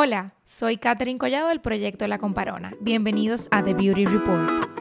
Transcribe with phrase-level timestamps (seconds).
[0.00, 2.72] Hola, soy Katherine Collado del proyecto La Comparona.
[2.80, 4.77] Bienvenidos a The Beauty Report.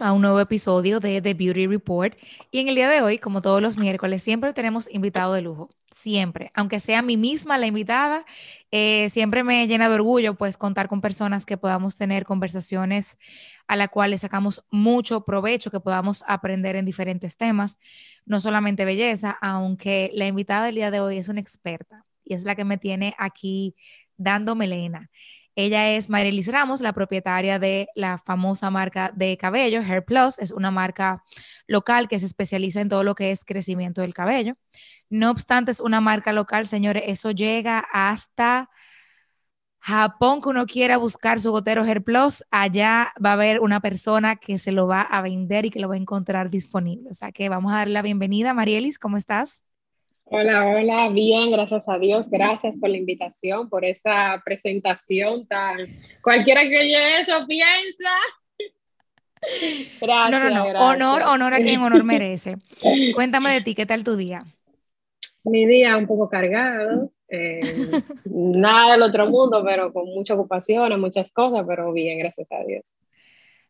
[0.00, 2.16] A un nuevo episodio de The Beauty Report
[2.50, 5.68] y en el día de hoy, como todos los miércoles, siempre tenemos invitado de lujo,
[5.92, 8.24] siempre, aunque sea mí misma la invitada,
[8.70, 13.18] eh, siempre me llena de orgullo pues contar con personas que podamos tener conversaciones
[13.66, 17.78] a la cual le sacamos mucho provecho, que podamos aprender en diferentes temas,
[18.24, 22.44] no solamente belleza, aunque la invitada del día de hoy es una experta y es
[22.44, 23.76] la que me tiene aquí
[24.16, 25.10] dando melena.
[25.54, 30.38] Ella es Marilis Ramos, la propietaria de la famosa marca de cabello, Hair Plus.
[30.38, 31.22] Es una marca
[31.66, 34.54] local que se especializa en todo lo que es crecimiento del cabello.
[35.10, 38.70] No obstante, es una marca local, señores, eso llega hasta
[39.84, 44.36] Japón, que uno quiera buscar su gotero Hair Plus, allá va a haber una persona
[44.36, 47.10] que se lo va a vender y que lo va a encontrar disponible.
[47.10, 48.54] O sea que vamos a darle la bienvenida.
[48.54, 49.64] Marielis, ¿cómo estás?
[50.34, 55.76] Hola, hola, bien, gracias a Dios, gracias por la invitación, por esa presentación tan...
[56.22, 58.10] Cualquiera que oye eso piensa.
[60.00, 62.56] Gracias, no, no, no, honor, honor a quien honor merece.
[63.14, 64.42] Cuéntame de ti, ¿qué tal tu día?
[65.44, 67.60] Mi día un poco cargado, eh,
[68.24, 72.94] nada del otro mundo, pero con muchas ocupaciones, muchas cosas, pero bien, gracias a Dios.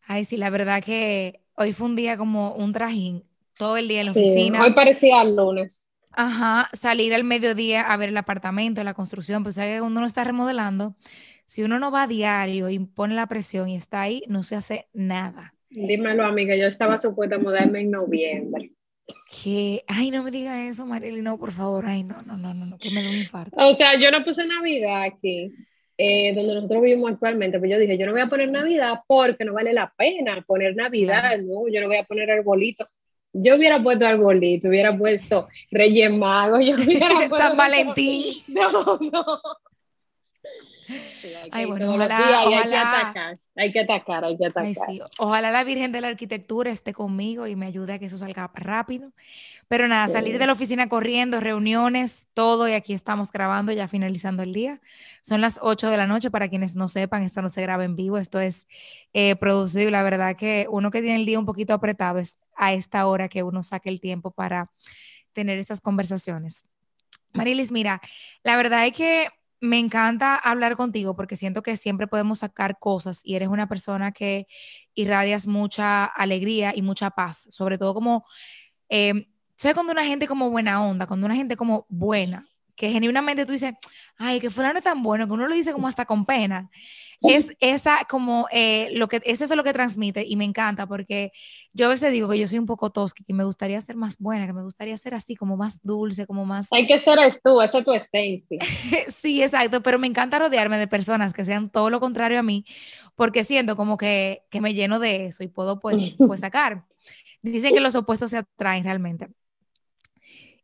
[0.07, 3.25] Ay, sí, la verdad que hoy fue un día como un trajín,
[3.57, 4.61] todo el día en la oficina.
[4.61, 5.89] Hoy parecía el lunes.
[6.15, 10.23] Ajá, salir al mediodía a ver el apartamento, la construcción, pues que cuando uno está
[10.23, 10.95] remodelando,
[11.45, 14.55] si uno no va a diario y pone la presión y está ahí, no se
[14.55, 15.53] hace nada.
[15.69, 18.71] Dímelo, amiga, yo estaba supuesta a mudarme en noviembre.
[19.43, 22.77] Que, ay, no me diga eso, Marily, no, por favor, ay, no, no, no, no,
[22.77, 23.57] que me dé un infarto.
[23.57, 25.51] O sea, yo no puse Navidad aquí,
[25.97, 29.43] eh, donde nosotros vivimos actualmente, pero yo dije, yo no voy a poner Navidad porque
[29.43, 32.87] no vale la pena poner Navidad, no, yo no voy a poner arbolito
[33.33, 38.35] yo hubiera puesto arbolito, hubiera puesto Reyes Magos, yo hubiera puesto San Valentín.
[38.47, 39.41] No, no.
[41.51, 44.73] Ay, bueno, ojalá, hay que atacar, hay que atacar, hay que atacar.
[45.19, 48.49] Ojalá la Virgen de la Arquitectura esté conmigo y me ayude a que eso salga
[48.53, 49.11] rápido.
[49.67, 54.43] Pero nada, salir de la oficina corriendo, reuniones, todo, y aquí estamos grabando, ya finalizando
[54.43, 54.81] el día.
[55.21, 57.95] Son las 8 de la noche, para quienes no sepan, esto no se graba en
[57.95, 58.67] vivo, esto es
[59.13, 59.89] eh, producido.
[59.89, 63.29] La verdad que uno que tiene el día un poquito apretado es a esta hora
[63.29, 64.69] que uno saque el tiempo para
[65.31, 66.67] tener estas conversaciones.
[67.33, 68.01] Marilis, mira,
[68.43, 69.27] la verdad es que
[69.63, 74.11] me encanta hablar contigo porque siento que siempre podemos sacar cosas y eres una persona
[74.11, 74.45] que
[74.93, 78.25] irradias mucha alegría y mucha paz, sobre todo como,
[78.89, 79.13] eh,
[79.55, 83.51] ¿sabes cuando una gente como buena onda, cuando una gente como buena, que genuinamente tú
[83.51, 83.75] dices,
[84.17, 86.69] ay, que fulano es tan bueno, que uno lo dice como hasta con pena.
[87.21, 91.31] Es esa como, eh, lo que, es eso lo que transmite y me encanta porque
[91.71, 94.17] yo a veces digo que yo soy un poco tosca, que me gustaría ser más
[94.17, 96.67] buena, que me gustaría ser así, como más dulce, como más...
[96.73, 98.59] Hay que ser tú, esa es tu esencia.
[99.07, 102.65] sí, exacto, pero me encanta rodearme de personas que sean todo lo contrario a mí,
[103.15, 106.83] porque siento como que, que me lleno de eso y puedo pues, pues sacar.
[107.41, 109.29] Dicen que los opuestos se atraen realmente.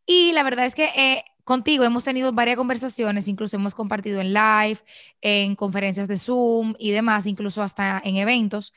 [0.06, 4.36] Y la verdad es que eh, contigo hemos tenido varias conversaciones, incluso hemos compartido en
[4.36, 4.78] live,
[5.20, 8.72] en conferencias de Zoom y demás, incluso hasta en eventos.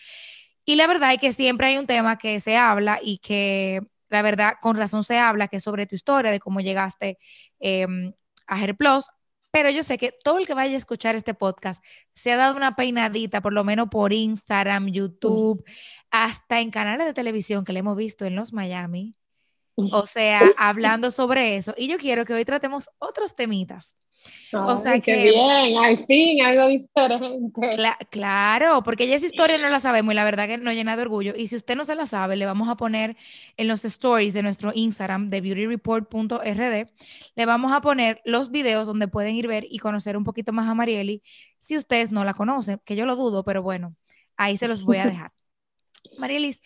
[0.64, 4.22] Y la verdad es que siempre hay un tema que se habla y que la
[4.22, 7.18] verdad con razón se habla, que es sobre tu historia, de cómo llegaste
[7.60, 8.14] em,
[8.46, 9.04] a Plus.
[9.50, 11.84] Pero yo sé que todo el que vaya a escuchar este podcast
[12.14, 15.62] se ha dado una peinadita, por lo menos por Instagram, YouTube,
[16.10, 19.14] hasta en canales de televisión que le hemos visto en los Miami,
[19.74, 21.74] o sea, hablando sobre eso.
[21.76, 23.96] Y yo quiero que hoy tratemos otros temitas.
[24.52, 27.76] o sea que bien, al fin algo diferente.
[28.10, 31.02] claro, porque ya esa historia no la sabemos y la verdad que nos llena de
[31.02, 31.34] orgullo.
[31.36, 33.16] Y si usted no se la sabe, le vamos a poner
[33.56, 36.88] en los stories de nuestro Instagram de beautyreport.rd,
[37.34, 40.68] le vamos a poner los videos donde pueden ir ver y conocer un poquito más
[40.68, 41.22] a Marieli
[41.58, 43.94] si ustedes no la conocen, que yo lo dudo, pero bueno,
[44.36, 45.32] ahí se los voy a dejar.
[46.18, 46.60] Marielis,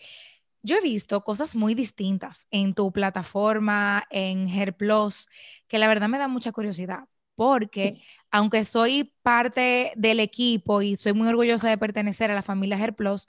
[0.67, 5.29] yo he visto cosas muy distintas en tu plataforma, en Plus,
[5.67, 7.05] que la verdad me da mucha curiosidad,
[7.35, 12.77] porque aunque soy parte del equipo y soy muy orgullosa de pertenecer a la familia
[12.91, 13.27] Plus,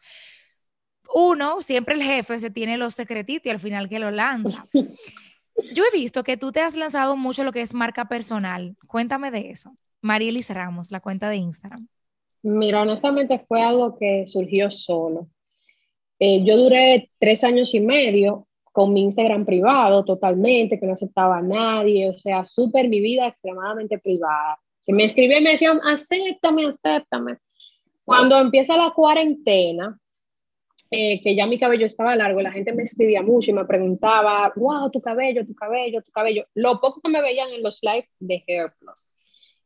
[1.15, 4.65] uno, siempre el jefe se tiene los secretitos y al final que lo lanza.
[5.75, 8.77] Yo he visto que tú te has lanzado mucho lo que es marca personal.
[8.87, 9.77] Cuéntame de eso.
[10.03, 11.89] Marielis Ramos, la cuenta de Instagram.
[12.43, 15.29] Mira, honestamente fue algo que surgió solo.
[16.19, 21.39] Eh, yo duré tres años y medio con mi Instagram privado totalmente, que no aceptaba
[21.39, 24.59] a nadie, o sea, súper mi vida extremadamente privada.
[24.87, 27.37] que me escribían y me decían, acéptame, acéptame.
[28.05, 29.99] Cuando empieza la cuarentena,
[30.91, 34.51] eh, que ya mi cabello estaba largo, la gente me escribía mucho y me preguntaba,
[34.57, 36.47] wow, tu cabello, tu cabello, tu cabello.
[36.55, 39.09] Lo poco que me veían en los lives de Hair Plus.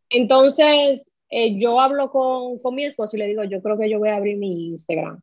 [0.09, 4.01] Entonces, eh, yo hablo con, con, mi esposo y le digo, yo creo que yo
[4.01, 5.21] voy a abrir mi Instagram.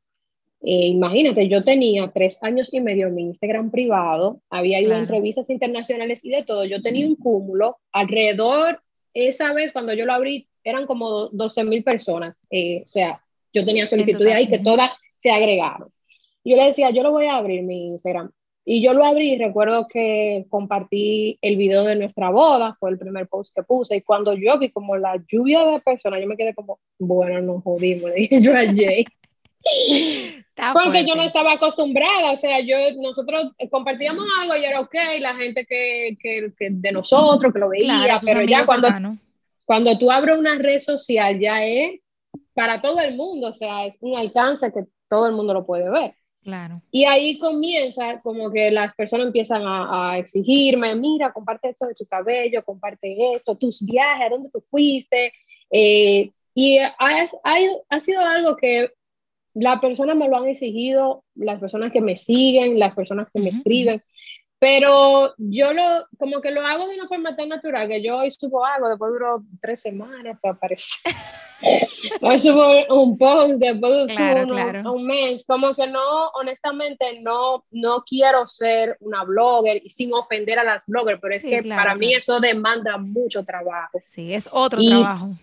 [0.61, 4.99] Eh, imagínate, yo tenía tres años y medio en mi Instagram privado, había ido a
[4.99, 6.65] entrevistas internacionales y de todo.
[6.65, 8.81] Yo tenía un cúmulo alrededor,
[9.13, 12.43] esa vez cuando yo lo abrí, eran como 12 mil personas.
[12.51, 13.21] o sea,
[13.53, 15.89] yo tenía solicitudes ahí que todas se agregaron.
[16.43, 18.31] Yo le decía, yo lo voy a abrir mi Instagram.
[18.65, 22.99] Y yo lo abrí y recuerdo que compartí el video de nuestra boda, fue el
[22.99, 23.97] primer post que puse.
[23.97, 27.61] Y cuando yo vi como la lluvia de personas, yo me quedé como, bueno, no
[27.61, 29.05] jodimos, dije yo a Jay.
[30.73, 35.35] Porque yo no estaba acostumbrada, o sea, yo, nosotros compartíamos algo y era ok, la
[35.35, 38.89] gente que, que, de nosotros, que lo veía, pero ya cuando,
[39.65, 41.99] cuando tú abres una red social ya es
[42.53, 45.89] para todo el mundo, o sea, es un alcance que todo el mundo lo puede
[45.89, 46.15] ver.
[46.41, 46.81] Claro.
[46.89, 52.05] Y ahí comienza como que las personas empiezan a, exigirme, mira, comparte esto de tu
[52.05, 55.33] cabello, comparte esto, tus viajes, a dónde tú fuiste.
[55.69, 58.91] Eh, y ha, ha, sido algo que
[59.59, 63.49] las personas me lo han exigido, las personas que me siguen, las personas que me
[63.49, 64.01] escriben.
[64.59, 68.29] Pero yo lo, como que lo hago de una forma tan natural que yo hoy
[68.29, 71.13] subo algo, después duro tres semanas para aparecer.
[72.21, 75.45] hoy subo un post, después subo un mes.
[75.45, 80.83] Como que no, honestamente, no, no quiero ser una blogger y sin ofender a las
[80.87, 84.01] bloggers, pero es que para mí eso demanda mucho trabajo.
[84.03, 85.35] Sí, es otro trabajo.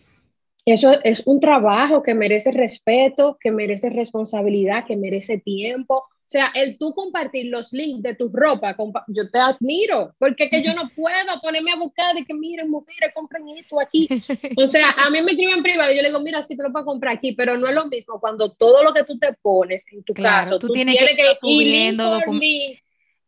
[0.66, 6.50] Eso es un trabajo que merece respeto, que merece responsabilidad, que merece tiempo o sea,
[6.56, 8.76] el tú compartir los links de tu ropa,
[9.06, 13.12] yo te admiro, porque que yo no puedo ponerme a buscar de que miren, mujeres,
[13.14, 14.08] compren esto aquí.
[14.56, 16.64] O sea, a mí me escriben en privado y yo le digo, mira, sí te
[16.64, 19.34] lo puedo comprar aquí, pero no es lo mismo cuando todo lo que tú te
[19.40, 22.18] pones en tu caso, tú, tienes, que, que subiendo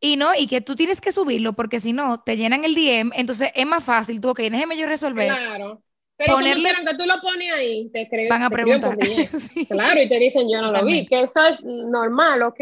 [0.00, 3.12] y no, y que tú tienes que subirlo porque si no, te llenan el DM,
[3.14, 5.28] entonces es más fácil, tú, ok, déjeme yo resolver.
[5.28, 5.82] Claro.
[6.18, 8.28] Pero ponerle, que tú lo pones ahí, te creo.
[8.28, 8.98] Van a preguntar.
[9.68, 12.60] Claro, y te dicen, yo no lo vi, que eso es normal, ok.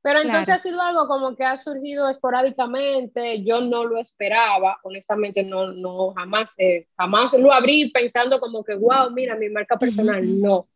[0.00, 5.42] Pero entonces ha sido algo como que ha surgido esporádicamente, yo no lo esperaba, honestamente
[5.42, 10.40] no, no jamás, eh, jamás lo abrí pensando como que, wow, mira, mi marca personal,
[10.40, 10.68] no.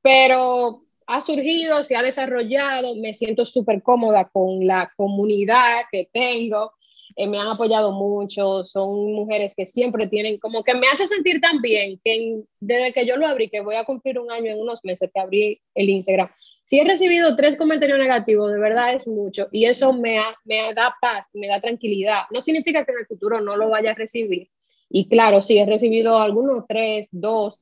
[0.00, 6.72] Pero ha surgido, se ha desarrollado, me siento súper cómoda con la comunidad que tengo,
[7.18, 11.40] eh, me han apoyado mucho, son mujeres que siempre tienen, como que me hace sentir
[11.40, 14.60] tan bien que desde que yo lo abrí, que voy a cumplir un año en
[14.60, 16.30] unos meses que abrí el Instagram,
[16.64, 20.94] si he recibido tres comentarios negativos, de verdad es mucho, y eso me, me da
[21.00, 22.20] paz, me da tranquilidad.
[22.30, 24.48] No significa que en el futuro no lo vaya a recibir.
[24.88, 27.60] Y claro, sí, he recibido algunos tres, dos,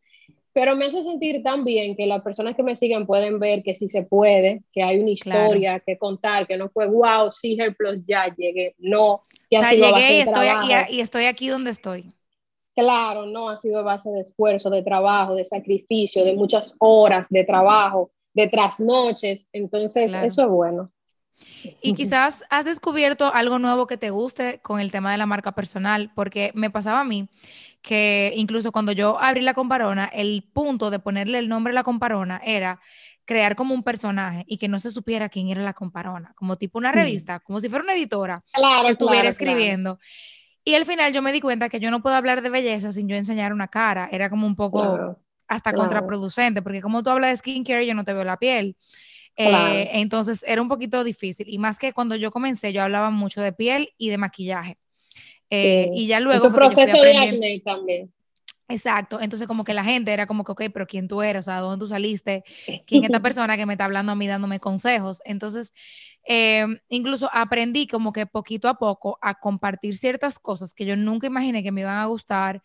[0.52, 3.74] pero me hace sentir tan bien que las personas que me siguen pueden ver que
[3.74, 8.00] sí se puede, que hay una historia que contar, que no fue wow, sí, Plus
[8.06, 9.22] ya llegué, no.
[9.50, 12.12] Que o sea, llegué y estoy, aquí, y estoy aquí donde estoy.
[12.74, 17.44] Claro, no, ha sido base de esfuerzo, de trabajo, de sacrificio, de muchas horas de
[17.44, 20.92] trabajo de trasnoches, entonces eso es bueno.
[21.80, 25.52] Y quizás has descubierto algo nuevo que te guste con el tema de la marca
[25.52, 27.28] personal, porque me pasaba a mí
[27.80, 31.84] que incluso cuando yo abrí la comparona, el punto de ponerle el nombre a la
[31.84, 32.78] comparona era
[33.26, 36.78] crear como un personaje y que no se supiera quién era la comparona, como tipo
[36.78, 39.98] una revista, como si fuera una editora que estuviera escribiendo.
[40.64, 43.08] Y al final yo me di cuenta que yo no puedo hablar de belleza sin
[43.08, 45.18] yo enseñar una cara, era como un poco
[45.48, 48.76] hasta contraproducente, porque como tú hablas de skincare, yo no te veo la piel.
[49.36, 51.46] Eh, entonces era un poquito difícil.
[51.48, 54.78] Y más que cuando yo comencé, yo hablaba mucho de piel y de maquillaje.
[55.50, 56.48] Eh, y ya luego...
[56.48, 58.12] Tu proceso de acné también.
[58.68, 61.40] Exacto, entonces como que la gente era como que, ok, pero ¿quién tú eres?
[61.40, 62.42] O sea, ¿dónde tú saliste?
[62.84, 65.22] ¿Quién es esta persona que me está hablando a mí dándome consejos?
[65.24, 65.72] Entonces,
[66.24, 71.28] em, incluso aprendí como que poquito a poco a compartir ciertas cosas que yo nunca
[71.28, 72.60] imaginé que me iban a gustar,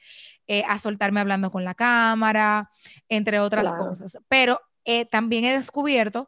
[0.47, 2.71] eh, a soltarme hablando con la cámara,
[3.07, 4.17] entre otras cosas.
[4.27, 6.27] Pero eh, también he descubierto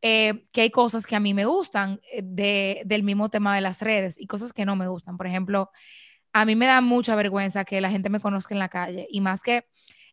[0.00, 3.82] eh, que hay cosas que a mí me gustan de, del mismo tema de las
[3.82, 5.18] redes y cosas que no me gustan.
[5.18, 5.70] Por ejemplo,
[6.32, 9.20] a mí me da mucha vergüenza que la gente me conozca en la calle y
[9.20, 9.66] más que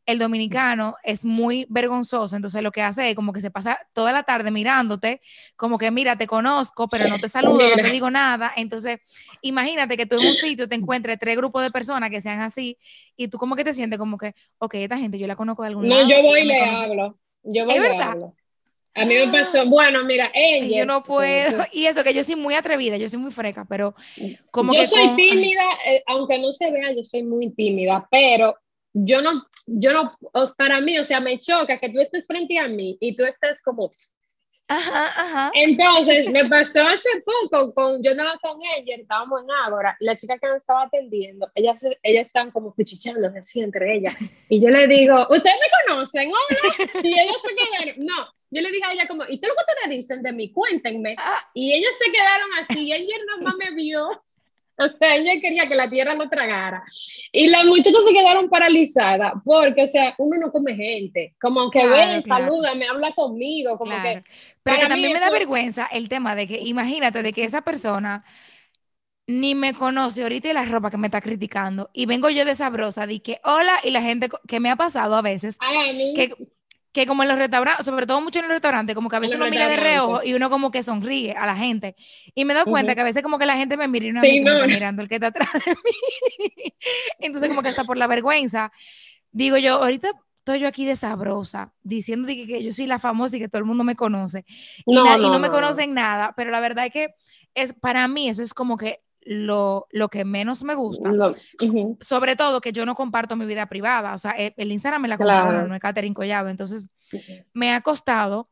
[0.08, 4.14] el dominicano es muy vergonzoso, entonces lo que hace es como que se pasa toda
[4.14, 5.20] la tarde mirándote,
[5.58, 8.54] como que mira, te conozco, pero no te saludo, no te digo nada.
[8.56, 9.00] Entonces,
[9.42, 12.78] imagínate que tú en un sitio te encuentres tres grupos de personas que sean así
[13.18, 15.70] y tú como que te sientes como que, ok, esta gente yo la conozco de
[15.70, 16.04] algún lado.
[16.04, 17.20] No, yo voy y le hablo.
[17.44, 18.34] Yo voy y le hablo.
[18.98, 20.80] A mí me pasó, bueno, mira, ella.
[20.80, 23.94] Yo no puedo, y eso que yo soy muy atrevida, yo soy muy freca, pero
[24.52, 24.88] como yo que.
[24.88, 28.56] soy tímida, eh, aunque no se vea, yo soy muy tímida, pero
[28.94, 29.34] yo no,
[29.68, 30.18] yo no,
[30.58, 33.62] para mí, o sea, me choca que tú estés frente a mí y tú estés
[33.62, 33.92] como
[34.70, 35.52] Ajá, ajá.
[35.54, 40.38] Entonces, me pasó hace poco, con, yo andaba con ella, estábamos en Ágora, la chica
[40.38, 44.16] que nos estaba atendiendo, ellas, ellas están como pichichando así entre ellas,
[44.50, 46.30] y yo le digo, ¿ustedes me conocen?
[46.30, 49.56] Hola, y ellos se quedaron, no, yo le dije a ella como, ¿y todo lo
[49.56, 50.52] que ustedes dicen de mí?
[50.52, 51.50] Cuéntenme, ah.
[51.54, 54.22] y ellos se quedaron así, y ella más me vio,
[54.88, 56.84] O sea, ella quería que la tierra lo tragara.
[57.32, 61.36] Y las muchachas se quedaron paralizadas porque, o sea, uno no come gente.
[61.42, 63.78] Como que ven, saluda, me habla conmigo.
[63.78, 64.24] Como que,
[64.64, 68.24] Pero que también me da vergüenza el tema de que, imagínate, de que esa persona
[69.28, 71.90] ni me conoce ahorita y la ropa que me está criticando.
[71.94, 75.16] Y vengo yo de sabrosa, de que hola, y la gente que me ha pasado
[75.16, 75.58] a veces,
[76.16, 76.34] que
[76.98, 79.36] que como en los restaurantes, sobre todo mucho en los restaurantes, como que a veces
[79.36, 81.96] uno mira de reojo y uno como que sonríe a la gente.
[82.34, 84.22] Y me doy cuenta que a veces como que la gente me mira y no
[84.22, 86.74] me está mirando el que está atrás de mí.
[87.20, 88.72] Entonces como que hasta por la vergüenza,
[89.32, 93.38] digo yo, ahorita estoy yo aquí de sabrosa, diciendo que, que, yo soy la famosa
[93.38, 94.44] y que todo el mundo me conoce.
[94.84, 97.10] Y no, y no me conocen nada, pero la verdad es que
[97.54, 101.12] es, para mí eso es como que lo, lo que menos me gusta.
[102.00, 104.14] Sobre todo que yo no comparto mi vida privada.
[104.14, 105.68] O sea, e, el, Instagram me la claro.
[105.68, 106.48] no es Catherine Collado.
[106.48, 106.90] Entonces,
[107.54, 108.48] me ha costado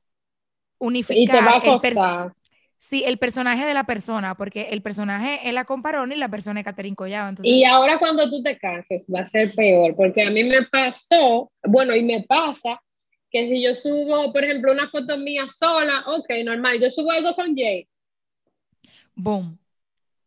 [0.78, 2.32] unificar el
[2.78, 6.60] Sí, el personaje de la persona, porque el personaje es la Comparón y la persona
[6.60, 7.30] es Catherine Collado.
[7.30, 7.52] Entonces...
[7.52, 11.52] Y ahora cuando tú te cases va a ser peor, porque a mí me pasó,
[11.64, 12.80] bueno, y me pasa
[13.32, 17.34] que si yo subo, por ejemplo, una foto mía sola, ok, normal, yo subo algo
[17.34, 17.88] con Jay.
[19.16, 19.58] Boom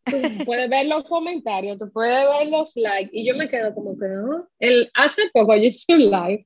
[0.09, 3.97] tú puedes ver los comentarios, tú puedes ver los likes, y yo me quedo como
[3.97, 4.47] que, ¿no?
[4.59, 6.45] El, hace poco yo hice un live,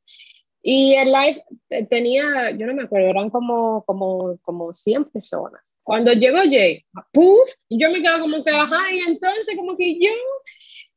[0.61, 1.43] y el live
[1.89, 5.73] tenía, yo no me acuerdo, eran como, como, como 100 personas.
[5.83, 7.49] Cuando llegó Jay, ¡puf!
[7.67, 10.11] Y yo me quedo como que, ajá, y entonces como que yo,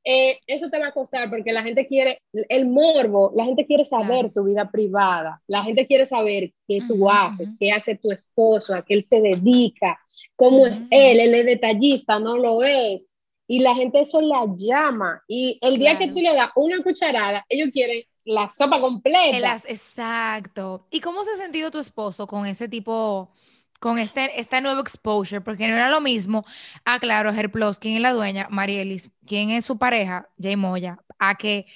[0.09, 3.85] eh, eso te va a costar porque la gente quiere, el morbo, la gente quiere
[3.85, 8.77] saber tu vida privada, la gente quiere saber qué tú haces, qué hace tu esposo,
[8.77, 9.99] a qué él se dedica,
[10.37, 13.13] cómo es él, él es detallista, no lo es.
[13.49, 15.25] Y la gente eso la llama.
[15.27, 19.57] Y el día que tú le das una cucharada, ellos quieren la sopa completa.
[19.67, 20.87] exacto.
[20.91, 23.31] ¿Y cómo se ha sentido tu esposo con ese tipo
[23.79, 26.45] con este, este nuevo exposure, porque no era lo mismo,
[26.85, 28.49] ah, claro, Herplos, ¿quién es la dueña?
[28.51, 30.29] Marielis, ¿quién es su pareja?
[30.41, 31.67] Jay Moya, a que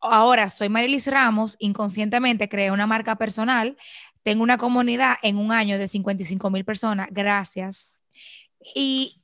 [0.00, 3.76] ahora soy Marielis Ramos, inconscientemente creé una marca personal,
[4.22, 8.04] tengo una comunidad en un año de 55 mil personas, gracias.
[8.74, 9.22] Y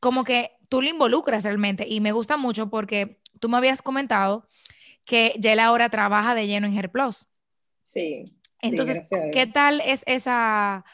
[0.00, 4.46] como que tú le involucras realmente, y me gusta mucho porque tú me habías comentado
[5.04, 7.26] que Jay ahora trabaja de lleno en Herplos.
[7.82, 8.24] Sí.
[8.62, 10.84] Entonces, ¿qué tal es esa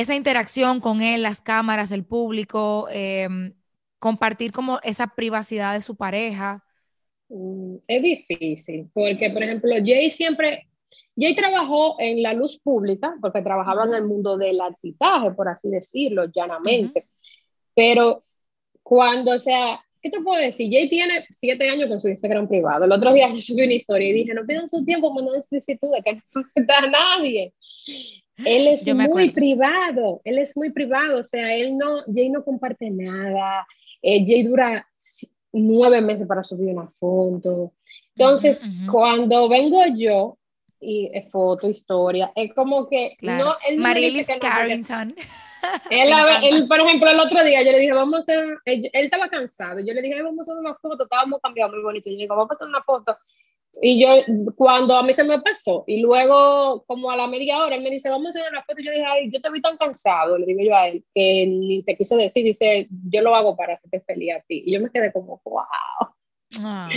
[0.00, 3.54] esa interacción con él, las cámaras, el público, em,
[3.98, 6.64] compartir como esa privacidad de su pareja?
[7.28, 10.68] Mm, es difícil, porque por ejemplo, Jay siempre,
[11.16, 15.68] Jay trabajó en la luz pública, porque trabajaba en el mundo del artitaje, por así
[15.68, 17.08] decirlo, llanamente,
[17.74, 18.22] pero
[18.84, 20.72] cuando, o sea, ¿qué te puedo decir?
[20.72, 22.84] Jay tiene siete años con su Instagram privado.
[22.84, 26.04] El otro día yo subí una historia y dije, no pidan su tiempo mandando solicitudes,
[26.04, 27.52] que no afecta a nadie.
[28.44, 32.90] Él es muy privado, él es muy privado, o sea, él no, Jay no comparte
[32.90, 33.66] nada,
[34.02, 34.86] eh, Jay dura
[35.52, 37.72] nueve meses para subir una foto.
[38.14, 40.38] Entonces, cuando vengo yo,
[40.80, 43.80] y es foto, historia, es como que no, él
[44.40, 45.14] Carrington.
[45.90, 49.80] Él, por ejemplo, el otro día yo le dije, vamos a hacer, él, estaba cansado,
[49.80, 52.36] yo le dije, vamos a hacer una foto, estábamos cambiando muy bonito, y yo digo,
[52.36, 53.18] vamos a hacer una foto,
[53.80, 54.08] y yo,
[54.56, 57.90] cuando a mí se me pasó, y luego, como a la media hora, él me
[57.90, 58.80] dice, vamos a hacer una foto.
[58.80, 61.46] Y yo dije, ay, yo te vi tan cansado, le digo yo a él, que
[61.46, 62.44] ni te quise decir.
[62.44, 64.64] Dice, yo lo hago para hacerte feliz a ti.
[64.66, 65.64] Y yo me quedé como, wow.
[66.60, 66.88] Ah.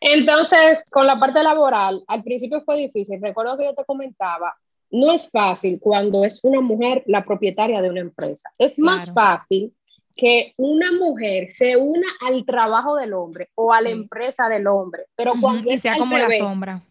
[0.00, 3.20] Entonces, con la parte laboral, al principio fue difícil.
[3.22, 4.56] Recuerdo que yo te comentaba,
[4.90, 8.50] no es fácil cuando es una mujer la propietaria de una empresa.
[8.58, 9.72] Es más fácil
[10.18, 15.04] que una mujer se una al trabajo del hombre o a la empresa del hombre,
[15.14, 16.82] pero cuando sea como la sombra.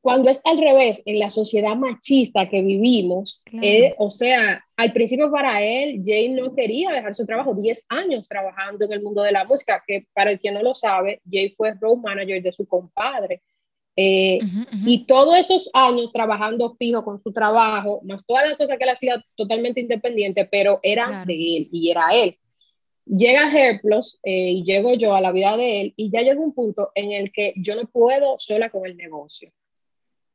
[0.00, 5.32] Cuando es al revés, en la sociedad machista que vivimos, eh, o sea, al principio
[5.32, 9.32] para él, Jay no quería dejar su trabajo, 10 años trabajando en el mundo de
[9.32, 12.64] la música, que para el que no lo sabe, Jay fue road manager de su
[12.68, 13.42] compadre.
[13.98, 14.40] Eh,
[14.84, 18.90] y todos esos años trabajando fijo con su trabajo, más todas las cosas que él
[18.90, 22.36] hacía totalmente independiente, pero era de él y era él.
[23.06, 26.52] Llega Herplos eh, y llego yo a la vida de él y ya llega un
[26.52, 29.50] punto en el que yo no puedo sola con el negocio.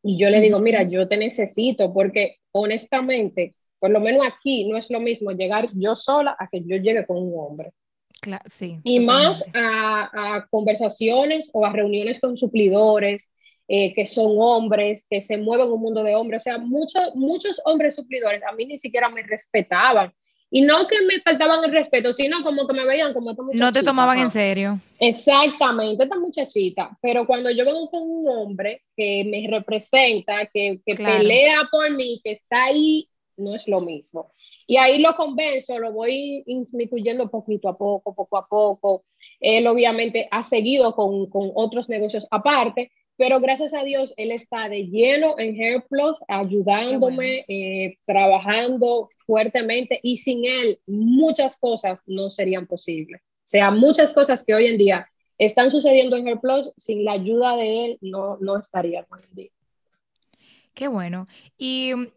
[0.01, 4.77] Y yo le digo, mira, yo te necesito porque honestamente, por lo menos aquí no
[4.77, 7.73] es lo mismo llegar yo sola a que yo llegue con un hombre.
[8.21, 13.31] Claro, sí, y más a, a, conversaciones o a reuniones con suplidores
[13.73, 16.41] eh, que son hombres, que se mueven en un mundo de hombres.
[16.41, 20.11] O sea, muchos muchos hombres suplidores a mí ni siquiera me respetaban.
[20.49, 23.65] Y no que me faltaban el respeto, sino como que me veían como esta muchachita.
[23.65, 24.77] No te tomaban en serio.
[24.99, 26.97] Exactamente, esta muchachita.
[27.01, 32.19] Pero cuando yo vengo con un hombre que me representa, que, que pelea por mí,
[32.21, 34.33] que está ahí, no es lo mismo.
[34.67, 39.05] Y ahí lo convenzo, lo voy inmiscuyendo poquito a poco, poco a poco.
[39.39, 44.69] Él obviamente ha seguido con, con otros negocios aparte, pero gracias a Dios él está
[44.69, 52.29] de lleno en Hair Plus, ayudándome, eh, trabajando fuertemente y sin él muchas cosas no
[52.29, 53.21] serían posibles.
[53.21, 57.13] O sea, muchas cosas que hoy en día están sucediendo en Hair Plus, sin la
[57.13, 59.51] ayuda de él no, no estarían hoy en día.
[60.73, 61.27] Qué bueno.
[61.57, 62.07] Y mm,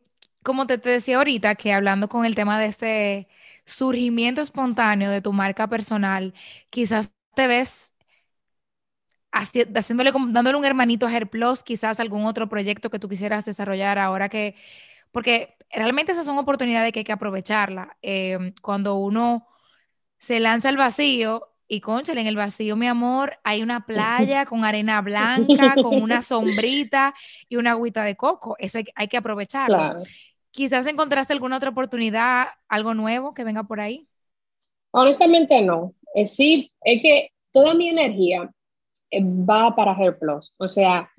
[0.42, 3.28] como te, te decía ahorita, que hablando con el tema de este
[3.64, 6.34] surgimiento espontáneo de tu marca personal,
[6.70, 7.93] quizás te ves
[9.34, 14.28] haciéndole, dándole un hermanito a Herplus, quizás algún otro proyecto que tú quisieras desarrollar ahora
[14.28, 14.54] que,
[15.10, 17.96] porque realmente esas son oportunidades que hay que aprovecharla.
[18.00, 19.46] Em, cuando uno
[20.18, 24.64] se lanza al vacío, y conchale, en el vacío, mi amor, hay una playa con
[24.64, 27.14] arena blanca, con una sombrita
[27.48, 28.54] y una agüita de coco.
[28.58, 30.02] Eso hay, que aprovecharlo.
[30.50, 34.06] Quizás encontraste alguna otra oportunidad, algo nuevo que venga por ahí.
[34.90, 35.94] Honestamente no.
[36.14, 38.48] Eh, sí, es que toda mi energía eh,
[39.22, 40.52] va para Hair Plus.
[40.58, 41.10] O sea,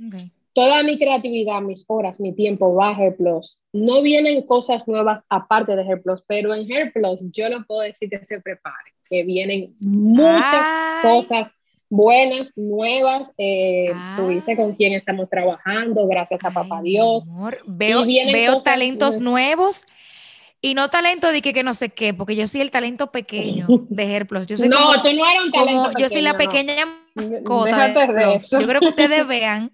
[0.54, 3.58] toda mi creatividad, mis horas, mi tiempo va a Hair Plus.
[3.74, 7.82] No vienen cosas nuevas aparte de Hair Plus, pero en Hair Plus yo no puedo
[7.82, 10.68] decir que se prepare, que vienen muchas
[11.02, 11.54] cosas
[11.90, 13.34] buenas, nuevas.
[13.38, 17.28] Eh, tuviste con quien estamos trabajando, gracias a Papá Dios.
[17.66, 19.86] Veo, veo talentos nuevos
[20.62, 23.68] y no talento de que, que no sé qué, porque yo soy el talento pequeño
[23.90, 24.48] de Herplos.
[24.48, 26.86] Yo soy no, tú no eres un talento pequeño, Yo soy la pequeña
[27.16, 28.60] mascota de, eso.
[28.60, 29.72] Yo creo que ustedes vean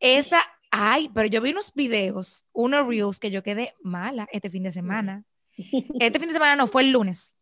[0.00, 0.40] esa...
[0.70, 4.70] Ay, pero yo vi unos videos, unos reels que yo quedé mala este fin de
[4.70, 5.24] semana.
[6.00, 7.36] Este fin de semana no, fue el lunes.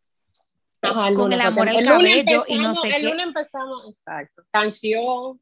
[0.81, 2.99] Ajá, el con el amor al cabello y no sé el qué.
[2.99, 4.43] El lunes empezamos, exacto.
[4.51, 5.39] Canción.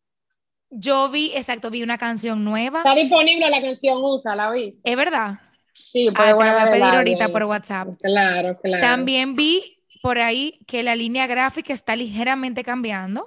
[0.70, 2.80] Yo vi, exacto, vi una canción nueva.
[2.80, 4.80] Está disponible la canción USA, ¿la viste?
[4.84, 5.40] Es verdad.
[5.74, 7.88] Sí, ah, te lo voy a pedir ahorita por WhatsApp.
[8.02, 8.82] Claro, claro.
[8.82, 13.26] También vi por ahí que la línea gráfica está ligeramente cambiando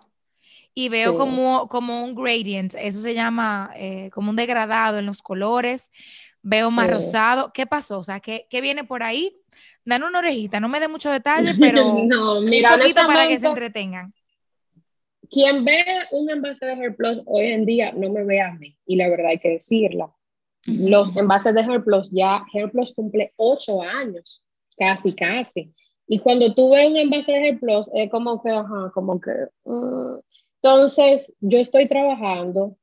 [0.75, 5.23] y veo como, como un gradient, eso se llama eh, como un degradado en los
[5.23, 5.91] colores,
[6.43, 7.53] veo más rosado.
[7.53, 7.99] ¿Qué pasó?
[7.99, 9.37] O sea, ¿qué, ¿qué, viene por ahí?
[9.85, 13.39] Dan una orejita, no me dé mucho detalle, pero no, mira, un poquito para que
[13.39, 14.15] se entretengan.
[15.31, 18.77] Quien ve un envase de Hair Plus hoy en día no me ve a mí,
[18.87, 20.11] y la verdad hay que decirla
[20.65, 24.43] los envases de Hairplus, ya Hairplus cumple ocho años,
[24.77, 25.73] casi, casi.
[26.07, 29.31] Y cuando tú ves un envase de Hairplus, es como que, ajá, como que...
[29.65, 30.21] Uh.
[30.63, 32.77] Entonces, yo estoy trabajando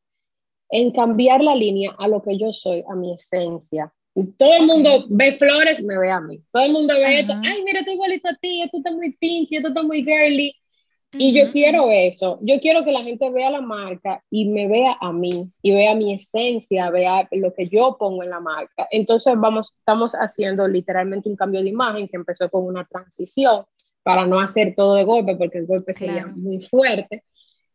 [0.69, 3.93] en cambiar la línea a lo que yo soy, a mi esencia.
[4.37, 6.41] Todo el mundo ve flores, me ve a mí.
[6.51, 9.55] Todo el mundo ve esto, ay, mira, estoy igualito a ti, esto está muy pinky,
[9.55, 10.53] esto está muy girly.
[11.13, 14.95] Y yo quiero eso, yo quiero que la gente vea la marca y me vea
[15.01, 18.87] a mí, y vea mi esencia, vea lo que yo pongo en la marca.
[18.91, 23.63] Entonces vamos, estamos haciendo literalmente un cambio de imagen que empezó con una transición
[24.03, 27.23] para no hacer todo de golpe, porque el golpe sería muy fuerte.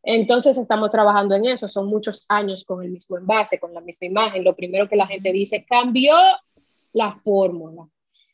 [0.04, 4.06] Entonces estamos trabajando en eso, son muchos años con el mismo envase, con la misma
[4.06, 4.44] imagen.
[4.44, 6.14] Lo primero que la gente dice, cambió
[6.92, 7.88] la fórmula,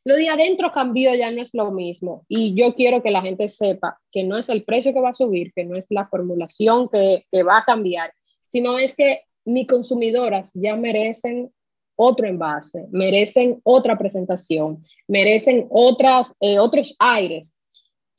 [0.05, 2.25] lo de adentro cambió, ya no es lo mismo.
[2.29, 5.15] Y yo quiero que la gente sepa que no es el precio que va a
[5.15, 8.13] subir, que no es la formulación que, que va a cambiar,
[8.47, 11.53] sino es que mis consumidoras ya merecen
[11.97, 17.55] otro envase, merecen otra presentación, merecen otras, eh, otros aires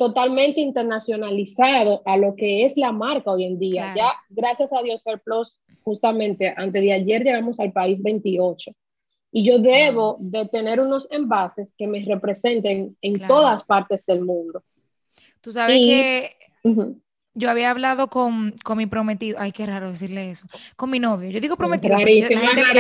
[0.02, 3.94] totalmente internacionalizado a lo que es la marca hoy en día.
[3.96, 8.72] Ya, gracias a Dios, Plus, justamente antes de ayer llegamos al país 28
[9.32, 14.64] y yo debo de tener unos envases que me representen en todas partes del mundo.
[15.40, 16.32] Tú sabes que
[17.36, 21.30] yo había hablado con, con, mi prometido, ay, qué raro decirle eso, con mi novio.
[21.30, 22.06] Yo digo prometido, la,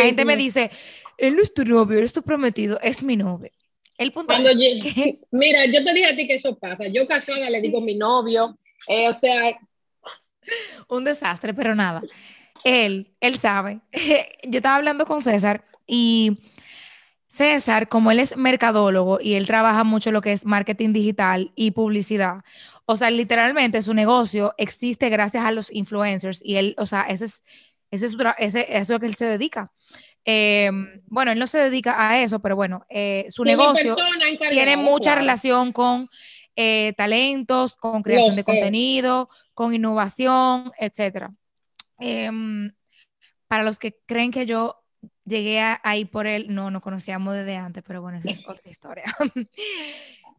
[0.01, 0.71] gente, me dice,
[1.19, 3.51] él no es tu novio, él es tu prometido, es mi novio.
[4.01, 5.19] El punto es que...
[5.29, 6.87] Mira, yo te dije a ti que eso pasa.
[6.87, 9.59] Yo casada le digo mi novio, eh, o sea...
[10.87, 12.01] Un desastre, pero nada.
[12.63, 13.79] Él, él sabe.
[14.43, 16.39] yo estaba hablando con César y
[17.27, 21.69] César, como él es mercadólogo y él trabaja mucho lo que es marketing digital y
[21.69, 22.41] publicidad,
[22.85, 27.25] o sea, literalmente su negocio existe gracias a los influencers y él, o sea, ese
[27.25, 27.43] es,
[27.91, 29.71] ese es, ese, eso es lo que él se dedica.
[30.23, 33.95] Em, bueno, él no se dedica a eso, pero bueno, eh, su negocio
[34.49, 36.09] tiene mucha relación con
[36.55, 41.31] eh, talentos, con creación de contenido, con innovación, etcétera.
[41.99, 42.71] Em,
[43.47, 44.77] para los que creen que yo
[45.25, 49.05] llegué ahí por él, no, nos conocíamos desde antes, pero bueno, esa es otra historia.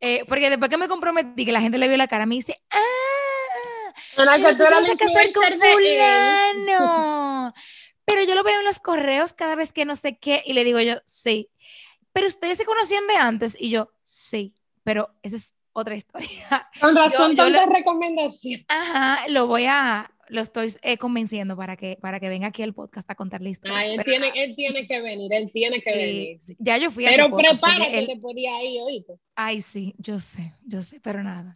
[0.05, 2.61] Eh, porque después que me comprometí, que la gente le vio la cara, me dice,
[2.73, 3.93] ¡ah!
[4.17, 7.53] Pero tú vas a casar con fulano.
[8.05, 10.65] Pero yo lo veo en los correos cada vez que no sé qué, y le
[10.65, 11.51] digo yo, sí.
[12.13, 14.55] Pero ustedes se conocían de antes, y yo, sí.
[14.85, 16.69] Pero esa es otra historia.
[16.81, 18.67] Con razón, yo, tantas recomendaciones.
[18.69, 22.75] Ajá, lo voy a, lo estoy eh, convenciendo para que, para que venga aquí el
[22.75, 23.85] podcast a contar la historia.
[23.85, 26.39] él, tiene, él tiene que venir, él tiene que venir.
[26.59, 29.15] Ya yo fui a Pero prepárate, él, te podía ir, oíste.
[29.35, 31.55] Ay, sí, yo sé, yo sé, pero nada.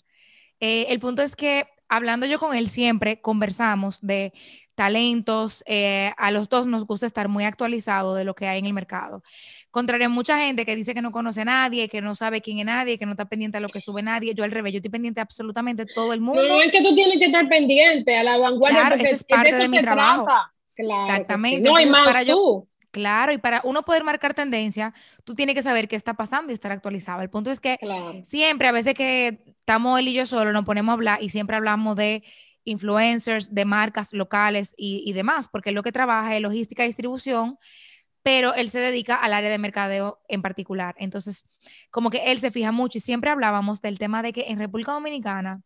[0.61, 4.33] Eh, el punto es que hablando yo con él siempre, conversamos de
[4.75, 8.66] talentos, eh, a los dos nos gusta estar muy actualizados de lo que hay en
[8.66, 9.22] el mercado.
[9.70, 12.59] Contrario a mucha gente que dice que no conoce a nadie, que no sabe quién
[12.59, 14.77] es nadie, que no está pendiente a lo que sube nadie, yo al revés, yo
[14.79, 16.46] estoy pendiente a absolutamente todo el mundo.
[16.46, 18.87] No, es que tú tienes que estar pendiente a la vanguardia.
[18.87, 20.29] Claro, eso es parte de, mi trabajo.
[20.77, 21.68] Exactamente.
[21.68, 22.68] No, hay más para tú.
[22.96, 26.54] Claro, y para uno poder marcar tendencia, tú tienes que saber qué está pasando y
[26.54, 27.20] estar actualizado.
[27.20, 27.78] El punto es que
[28.22, 31.56] siempre, a veces que estamos él y yo solo, nos ponemos a hablar y siempre
[31.56, 32.24] hablamos de
[32.64, 37.59] influencers, de marcas locales y, demás, porque lo que trabaja es logística y distribución,
[38.22, 40.94] pero él se dedica al área de mercadeo en particular.
[40.98, 41.44] Entonces,
[41.90, 44.92] como que él se fija mucho y siempre hablábamos del tema de que en República
[44.92, 45.61] Dominicana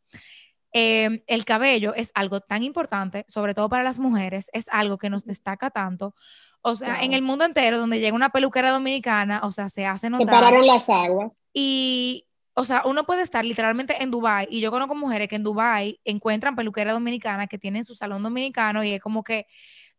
[0.73, 5.11] em, el cabello es algo tan importante, sobre todo para las mujeres, es algo que
[5.11, 6.15] nos destaca tanto.
[6.63, 10.11] O sea, en el mundo entero, donde llega una peluquera dominicana, o sea, se hace
[10.11, 10.27] notar.
[10.27, 11.45] Separaron las aguas.
[11.55, 15.45] Y o sea, uno puede estar literalmente en Dubai y yo conozco mujeres que en
[15.45, 19.47] Dubai encuentran peluqueras dominicanas que tienen su salón dominicano y es como que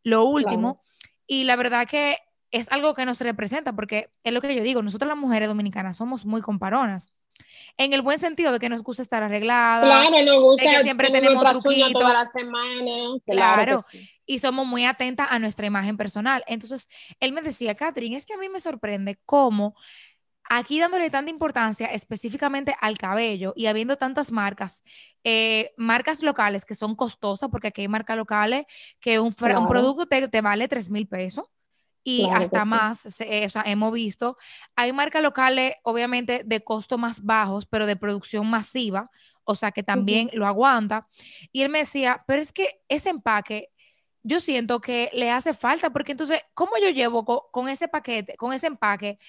[0.04, 0.84] lo último.
[1.26, 2.18] Y la verdad que
[2.52, 5.98] es algo que nos representa porque es lo que yo digo, nosotros las mujeres dominicanas
[5.98, 7.14] somos muy comparonas.
[7.78, 9.86] En el buen sentido de que nos gusta estar arregladas.
[9.86, 10.70] Claro, nos gusta.
[10.70, 11.94] De que siempre tenemos truquitos.
[11.94, 12.98] toda la semana.
[13.26, 13.78] Claro.
[14.26, 16.44] Y somos muy atentas a nuestra imagen personal.
[16.46, 16.88] Entonces,
[17.20, 19.76] él me decía, Catherine, es que a mí me sorprende cómo
[20.54, 24.84] Aquí dándole tanta importancia específicamente al cabello y habiendo tantas marcas,
[25.24, 28.66] eh, marcas locales que son costosas, porque aquí hay marcas locales
[29.00, 31.50] que un, un producto te, vale 3 mil pesos
[32.04, 34.38] y hasta más, eh, o sea, hemos visto.
[34.76, 39.10] Hay marcas locales, obviamente, de costo más bajos, pero de producción masiva,
[39.44, 41.08] o sea, que también lo aguanta.
[41.52, 43.70] Y él me decía, pero es que ese empaque,
[44.24, 48.54] yo siento que le hace falta, porque entonces, ¿cómo yo llevo con ese paquete, con
[48.54, 49.20] ese empaque?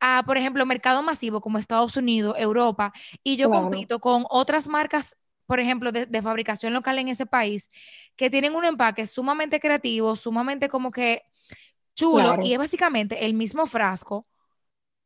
[0.00, 5.16] a, por ejemplo, mercado masivo como Estados Unidos, Europa, y yo compito con otras marcas,
[5.46, 7.70] por ejemplo, de, fabricación local en ese país,
[8.16, 11.22] que tienen un empaque sumamente creativo, sumamente como que
[11.94, 14.24] chulo, y es básicamente el mismo frasco,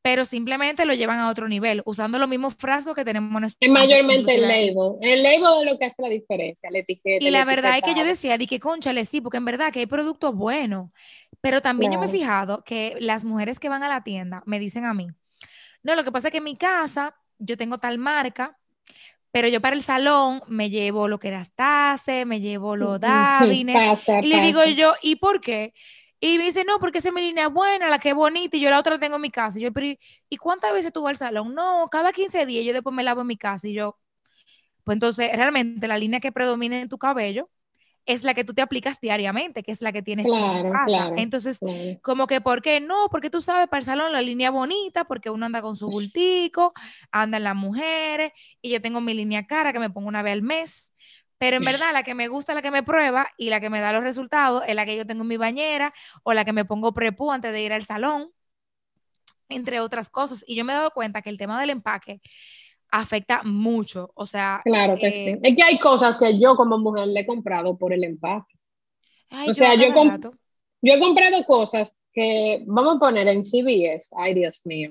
[0.02, 3.58] pero simplemente lo llevan a otro nivel, usando los mismos frascos que tenemos en nuestro
[3.60, 4.96] Es mayormente el label.
[5.00, 7.24] El label es lo que hace la diferencia, la etiqueta.
[7.24, 9.80] Y la, verdad es que yo decía, di que conchale, sí, porque en verdad que
[9.80, 10.90] hay productos buenos.
[11.40, 14.58] Pero también yo me he fijado que las mujeres que van a la tienda me
[14.58, 15.08] dicen a mí,
[15.82, 18.58] no, lo que pasa es que en mi casa yo tengo tal marca,
[19.30, 24.08] pero yo para el salón me llevo lo que era Stase, me llevo los Davines.
[24.22, 25.74] y le digo yo, ¿y por qué?
[26.20, 28.60] Y me dice, no, porque esa es mi línea buena, la que es bonita, y
[28.60, 29.58] yo la otra la tengo en mi casa.
[29.58, 29.86] Y yo, pero
[30.28, 31.54] ¿y cuántas veces tú vas al salón?
[31.54, 33.68] No, cada 15 días yo después me lavo en mi casa.
[33.68, 33.98] Y yo,
[34.84, 37.48] pues entonces, realmente la línea que predomina en tu cabello
[38.08, 41.10] es la que tú te aplicas diariamente, que es la que tienes en tu casa.
[41.16, 41.60] entonces,
[42.02, 43.08] como que, ¿por qué no?
[43.10, 46.72] Porque tú sabes, para el salón la línea bonita, porque uno anda con su bultico,
[47.12, 50.42] andan las mujeres, y yo tengo mi línea cara que me pongo una vez al
[50.42, 50.94] mes.
[51.38, 53.80] Pero en verdad, la que me gusta, la que me prueba y la que me
[53.80, 56.64] da los resultados es la que yo tengo en mi bañera o la que me
[56.64, 58.32] pongo prepú antes de ir al salón,
[59.48, 60.44] entre otras cosas.
[60.46, 62.20] Y yo me he dado cuenta que el tema del empaque
[62.90, 64.10] afecta mucho.
[64.14, 65.28] O sea, claro que sí.
[65.30, 68.54] Eh, es que hay cosas que yo como mujer le he comprado por el empaque.
[69.30, 69.88] o sea, yo,
[70.82, 74.90] yo he comprado cosas que, vamos a poner en CBS, ay Dios mío.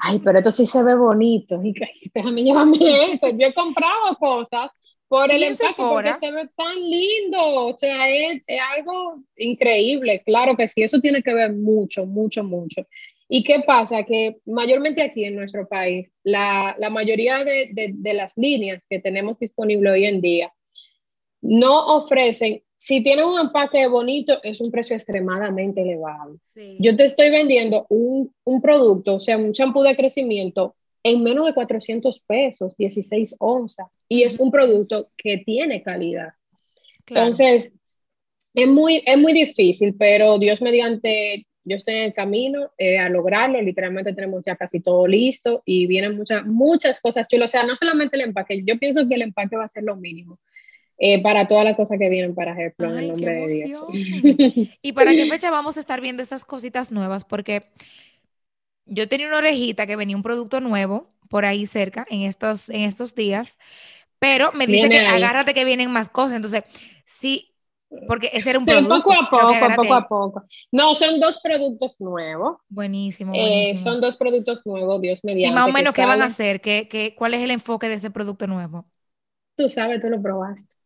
[0.00, 1.60] Ay, pero esto sí se ve bonito.
[2.14, 3.28] Déjame llevarme esto.
[3.30, 4.70] Yo he comprado cosas
[5.08, 8.42] por el empaque, porque se ve tan lindo, o sea, es,
[8.76, 12.86] algo increíble, claro que sí, eso tiene que ver mucho, mucho, mucho.
[13.28, 14.04] ¿Y qué pasa?
[14.04, 19.38] Que mayormente aquí en nuestro país, la, la mayoría de, de, las líneas que tenemos
[19.38, 20.52] disponible hoy en día
[21.40, 26.38] no ofrecen, si tienen un empaque bonito, es un precio extremadamente elevado.
[26.78, 31.46] Yo te estoy vendiendo un, un producto, o sea, un champú de crecimiento en menos
[31.46, 36.30] de 400 pesos, 16 onzas, y es un producto que tiene calidad.
[37.06, 37.72] Entonces,
[38.54, 43.08] es muy, es muy difícil, pero Dios mediante, yo estoy en el camino eh, a
[43.08, 47.64] lograrlo, literalmente tenemos ya casi todo listo y vienen muchas, muchas cosas chulas, o sea,
[47.64, 50.38] no solamente el empaque, yo pienso que el empaque va a ser lo mínimo.
[51.00, 53.86] eh, para todas las cosas que vienen para ejemplo, en el nombre de Dios.
[54.82, 57.24] ¿Y para qué fecha vamos a estar viendo esas cositas nuevas?
[57.24, 57.62] Porque
[58.88, 62.82] yo tenía una orejita que venía un producto nuevo por ahí cerca en estos, en
[62.82, 63.58] estos días,
[64.18, 66.36] pero me dice que agárrate que vienen más cosas.
[66.36, 66.64] Entonces,
[67.04, 67.54] sí,
[68.06, 68.96] porque ese era un producto.
[68.96, 70.44] poco a poco, poco a poco.
[70.72, 72.58] No, son dos productos nuevos.
[72.68, 75.48] Buenísimo, eh, son dos productos nuevos, Dios mediante.
[75.48, 76.60] Y más o menos, ¿qué van a hacer?
[76.60, 78.86] ¿Qué, qué, cuál es el enfoque de ese producto nuevo?
[79.56, 80.77] Tú sabes, tú lo probaste.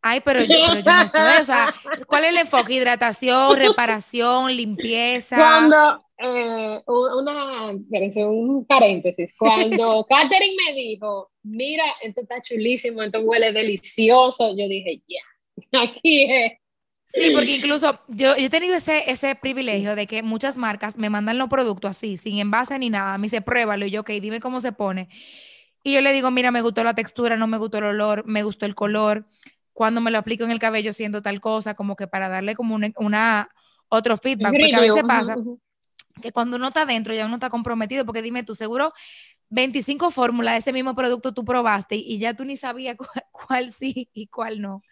[0.00, 1.74] Ay, pero yo, pero yo no sé, o sea,
[2.06, 2.74] ¿cuál es el enfoque?
[2.74, 5.36] Hidratación, reparación, limpieza.
[5.36, 13.52] Cuando, eh, una, un paréntesis, cuando Catherine me dijo, mira, esto está chulísimo, esto huele
[13.52, 16.52] delicioso, yo dije, ya, aquí es.
[17.10, 21.08] Sí, porque incluso yo, yo, he tenido ese, ese privilegio de que muchas marcas me
[21.08, 23.16] mandan los productos así, sin envase ni nada.
[23.16, 23.86] Me dice, pruébalo.
[23.86, 25.08] Y yo, ok, dime cómo se pone.
[25.82, 28.42] Y yo le digo, mira, me gustó la textura, no me gustó el olor, me
[28.42, 29.26] gustó el color
[29.78, 32.74] cuando me lo aplico en el cabello siendo tal cosa, como que para darle como
[32.74, 33.48] una,
[33.88, 35.36] otro feedback, porque a veces pasa
[36.20, 38.92] que cuando uno está adentro ya uno está comprometido, porque dime tú, seguro
[39.50, 42.96] 25 fórmulas de ese mismo producto tú probaste y ya tú ni sabías
[43.30, 44.82] cuál, sí y cuál no.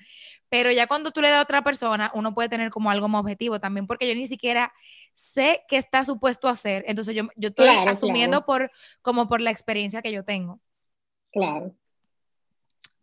[0.49, 3.22] Pero ya cuando tú le das a otra persona, uno puede tener como algo más
[3.22, 4.72] objetivo también, porque yo ni siquiera
[5.14, 6.85] sé qué está supuesto a hacer.
[6.87, 8.70] Entonces yo, yo estoy asumiendo por
[9.03, 10.61] como por la experiencia que yo tengo.
[11.33, 11.75] Claro.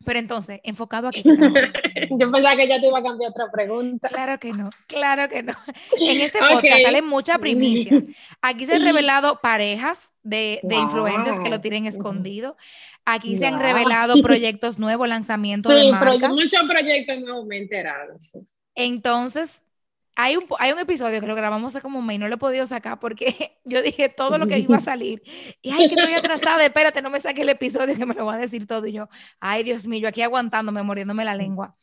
[0.04, 1.22] Pero entonces, enfocado aquí.
[1.24, 4.08] Yo pensaba que ya te iba a cambiar otra pregunta.
[4.08, 5.54] Claro que no, claro que no.
[5.98, 8.02] En este podcast sale mucha primicia.
[8.42, 12.56] Aquí se han revelado parejas de, de influencers que lo tienen escondido.
[13.04, 16.36] Aquí se han revelado proyectos nuevos, lanzamientos de marcas.
[16.36, 18.16] Sí, muchos proyectos nuevos me enteraron.
[18.74, 19.63] Entonces,
[20.16, 22.36] hay un, hay un episodio que lo grabamos hace como un mes y no lo
[22.36, 25.22] he podido sacar porque yo dije todo lo que iba a salir.
[25.62, 28.34] Y ay, que estoy atrasada, espérate, no me saque el episodio que me lo va
[28.34, 28.86] a decir todo.
[28.86, 29.08] Y yo,
[29.40, 31.76] ay, Dios mío, yo aquí aguantándome, muriéndome la lengua.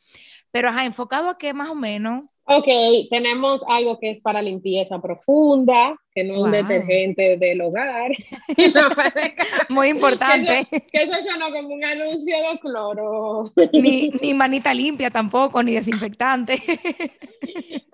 [0.52, 2.24] Pero ajá, enfocado a qué más o menos.
[2.44, 2.66] Ok,
[3.08, 8.10] tenemos algo que es para limpieza profunda, que no es un detergente del hogar.
[9.68, 10.66] Muy importante.
[10.70, 13.44] Que eso, que sonó como un anuncio de cloro.
[13.72, 16.60] Ni, ni manita limpia tampoco, ni desinfectante.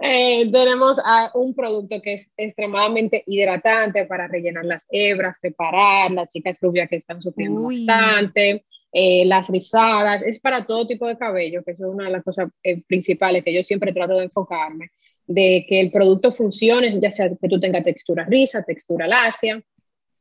[0.01, 0.99] Eh, tenemos
[1.35, 6.97] un producto que es extremadamente hidratante para rellenar las hebras, preparar las chicas rubias que
[6.97, 8.65] están sufriendo bastante.
[8.93, 12.25] Eh, las rizadas, es para todo tipo de cabello, que eso es una de las
[12.25, 14.91] cosas eh, principales que yo siempre trato de enfocarme,
[15.27, 19.63] de que el producto funcione, ya sea que tú tengas textura risa, textura lacia.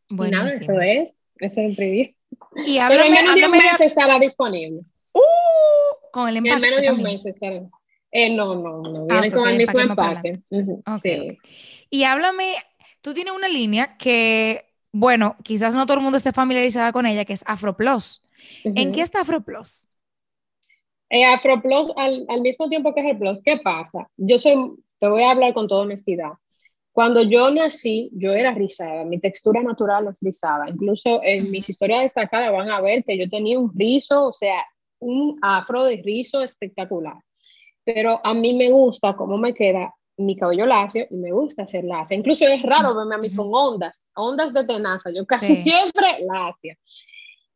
[0.09, 2.13] Y nada, eso es, eso es preview.
[2.65, 4.81] Y háblame, Pero en menos de un mes estará disponible.
[5.13, 6.55] Uh, con el empaque.
[6.55, 7.61] En menos de un mes estará.
[8.11, 10.41] Eh, no, no, no, ah, viene con el, mismo empaque.
[11.01, 11.37] sí.
[11.89, 12.55] Y háblame,
[13.01, 17.25] tú tienes una línea que, bueno, quizás no todo el mundo esté familiarizada con ella,
[17.25, 17.43] que es
[18.63, 19.87] ¿En qué está AfroPlus?
[21.09, 24.09] Eh, AfroPlus, al, al, mismo tiempo que AfroPlus, ¿qué pasa?
[24.17, 24.55] Yo soy,
[24.99, 26.31] te voy a hablar con toda honestidad.
[26.91, 30.67] Cuando yo nací, yo era rizada, mi textura natural es rizada.
[30.67, 34.65] Incluso en mis historias destacadas van a ver que yo tenía un rizo, o sea,
[34.99, 37.17] un afro de rizo espectacular.
[37.83, 41.83] Pero a mí me gusta cómo me queda mi cabello lacio y me gusta hacer
[41.83, 42.17] lacia.
[42.17, 45.11] Incluso es raro verme a mí con ondas, ondas de tenaza.
[45.11, 46.75] Yo casi siempre lacia.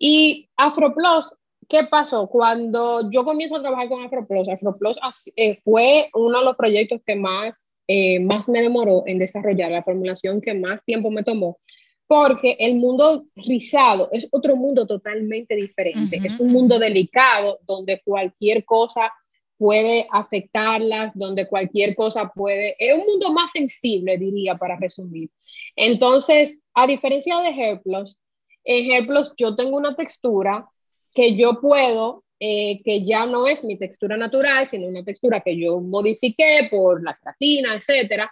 [0.04, 1.36] Y AfroPlus,
[1.70, 2.28] ¿qué pasó?
[2.28, 4.98] Cuando yo comienzo a trabajar con AfroPlus, AfroPlus
[5.36, 9.84] eh, fue uno de los proyectos que más, eh, más me demoró en desarrollar, la
[9.84, 11.60] formulación que más tiempo me tomó,
[12.08, 18.66] porque el mundo rizado es otro mundo totalmente diferente, es un mundo delicado donde cualquier
[18.66, 19.14] cosa
[19.56, 25.30] puede afectarlas, donde cualquier cosa puede, es un mundo más sensible, diría, para resumir.
[25.76, 28.18] Entonces, a diferencia de Hairplus,
[28.64, 30.68] ejemplos, yo tengo una textura
[31.14, 35.58] que yo puedo, eh, que ya no es mi textura natural, sino una textura que
[35.58, 38.32] yo modifiqué por la creatina, etcétera.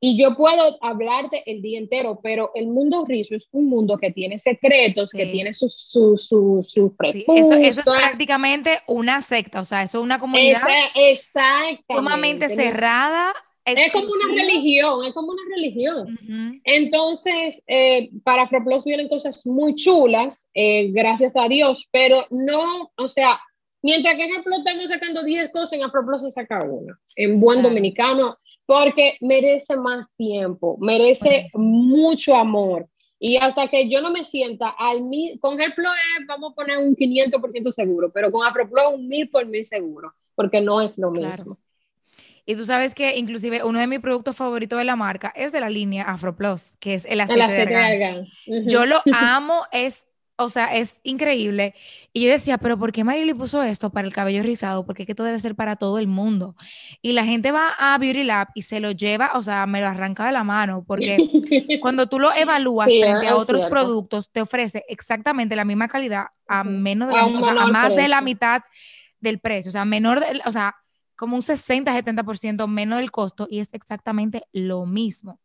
[0.00, 4.10] Y yo puedo hablarte el día entero, pero el mundo rizo es un mundo que
[4.10, 9.82] tiene secretos, que tiene sus su, su, su eso, es prácticamente una secta, o sea,
[9.82, 10.60] eso es una comunidad
[11.88, 13.32] sumamente cerrada
[13.64, 16.18] es como una religión, es como una religión.
[16.64, 23.08] Entonces, eh, para Afroplos vienen cosas muy chulas, eh, gracias a Dios, pero no, o
[23.08, 23.40] sea,
[23.82, 28.36] mientras que Afroplos estamos sacando 10 cosas, en Afroplos se saca una, en buen dominicano,
[28.66, 32.88] porque merece más tiempo, merece mucho amor.
[33.18, 35.00] Y hasta que yo no me sienta al
[35.40, 35.92] con Afroplos
[36.28, 40.60] vamos a poner un 500% seguro, pero con Afroplos un mil por mil seguro, porque
[40.60, 41.58] no es lo mismo.
[42.46, 45.60] Y tú sabes que inclusive uno de mis productos favoritos de la marca es de
[45.60, 48.26] la línea Afro Plus, que es el aceite, de argán.
[48.66, 51.74] Yo lo amo, es o sea, es increíble.
[52.12, 54.84] Y yo decía, pero ¿por qué Marily puso esto para el cabello rizado?
[54.84, 56.56] Porque es que esto debe ser para todo el mundo.
[57.00, 59.86] Y la gente va a Beauty Lab y se lo lleva, o sea, me lo
[59.86, 61.18] arranca de la mano, porque
[61.80, 66.64] cuando tú lo evalúas frente a otros productos, te ofrece exactamente la misma calidad a
[66.64, 68.62] menos de a más de la mitad
[69.20, 70.76] del precio, o sea, menor, o sea,
[71.16, 75.40] como un 60-70% menos del costo y es exactamente lo mismo.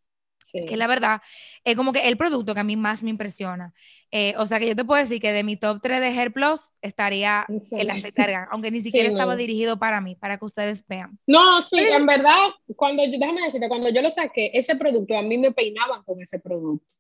[0.52, 1.22] Que la verdad
[1.64, 3.74] es como que el producto que a mí más me impresiona.
[4.12, 6.34] Eh, o sea que yo te puedo decir que de mi top 3 de Hair
[6.34, 10.86] Plus estaría el aceite argán, aunque ni siquiera estaba dirigido para mí, para que ustedes
[10.88, 11.20] vean.
[11.28, 15.22] No, sí, en verdad, cuando yo, déjame decirte, cuando yo lo saqué, ese producto, a
[15.22, 16.96] mí me peinaban con ese producto.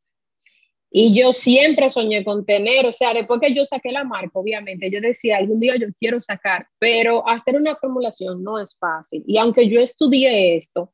[0.91, 4.89] Y yo siempre soñé con tener, o sea, después que yo saqué la marca, obviamente,
[4.89, 9.23] yo decía, algún día yo quiero sacar, pero hacer una formulación no es fácil.
[9.27, 10.91] Y aunque yo estudié esto,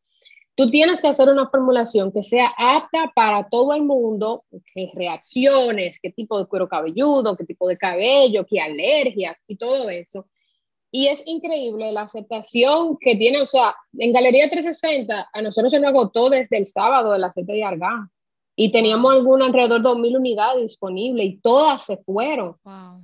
[0.57, 5.99] Tú tienes que hacer una formulación que sea apta para todo el mundo, qué reacciones,
[6.01, 10.29] qué tipo de cuero cabelludo, qué tipo de cabello, qué alergias y todo eso.
[10.91, 15.79] Y es increíble la aceptación que tiene, o sea, en Galería 360 a nosotros se
[15.81, 18.09] nos agotó desde el sábado el aceite de argán
[18.55, 22.55] y teníamos alguna alrededor de 2.000 unidades disponibles y todas se fueron.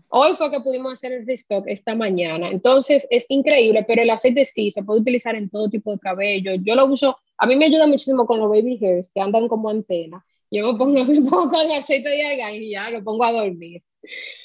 [0.09, 2.49] Hoy fue que pudimos hacer el restock esta mañana.
[2.49, 6.53] Entonces es increíble, pero el aceite sí se puede utilizar en todo tipo de cabello.
[6.55, 9.69] Yo lo uso, a mí me ayuda muchísimo con los baby hairs que andan como
[9.69, 10.25] antena.
[10.49, 13.83] Yo me pongo un poco de aceite de argán y ya lo pongo a dormir.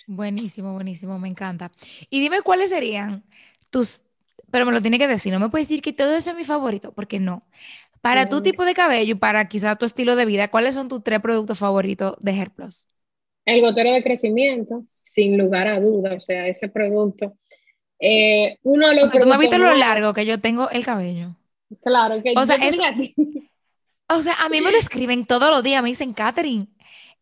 [0.07, 1.71] Buenísimo, buenísimo, me encanta.
[2.11, 3.25] Y dime cuáles serían
[3.71, 4.03] tus,
[4.51, 6.45] pero me lo tiene que decir, no me puedes decir que todo eso es mi
[6.45, 7.43] favorito, porque no.
[8.07, 11.03] Para tu tipo de cabello y para quizá tu estilo de vida, ¿cuáles son tus
[11.03, 12.87] tres productos favoritos de Hair Plus?
[13.45, 17.37] El gotero de crecimiento, sin lugar a dudas, o sea, ese producto.
[17.99, 20.71] Eh, uno de los o sea, tú me has visto lo largo que yo tengo
[20.71, 21.35] el cabello.
[21.83, 22.57] Claro, que o sea,
[24.09, 26.69] o sea, a mí me lo escriben todos los días, me dicen, Catherine,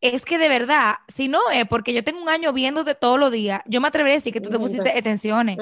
[0.02, 3.32] es que de verdad, si no es porque yo tengo un año viéndote todos los
[3.32, 5.56] días, yo me atrevería a decir que tú te pusiste extensiones.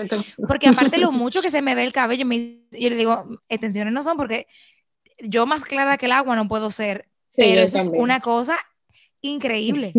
[0.49, 4.03] Porque aparte lo mucho que se me ve el cabello, yo le digo, extensiones no
[4.03, 4.49] son porque
[5.19, 8.59] yo más clara que el agua no puedo ser, pero eso es una cosa
[9.21, 9.93] increíble.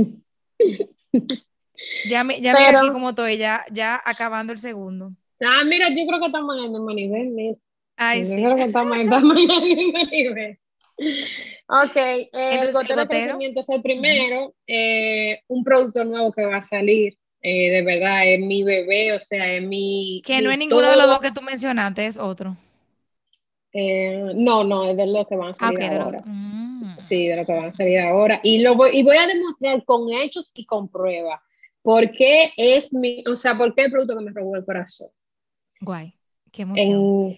[2.10, 5.12] ya me, ya mira aquí como estoy, ya, ya acabando el segundo.
[5.42, 7.58] Ah, mira, yo creo que estamos en el mismo nivel, mira.
[7.96, 8.36] Ay, yo sí.
[8.36, 10.60] creo que estamos, estamos en el mismo nivel.
[11.68, 16.58] Ok, eh, el gotero de crecimiento es el primero, eh, un producto nuevo que va
[16.58, 20.22] a salir, eh, de verdad, es mi bebé, o sea, es mi...
[20.26, 22.56] Que no es ninguno de los dos que tú mencionaste, es otro.
[23.74, 26.22] Eh, no, no, es de lo que van a salir ahora.
[26.24, 26.98] Mm.
[27.02, 28.40] Sí, de lo que van a salir ahora.
[28.44, 31.42] Y, lo voy, y voy a demostrar con hechos y con pruebas
[31.82, 35.10] por qué es mi, o sea, por qué el producto que me robó el corazón.
[35.82, 36.16] Guay,
[36.52, 37.38] qué emoción.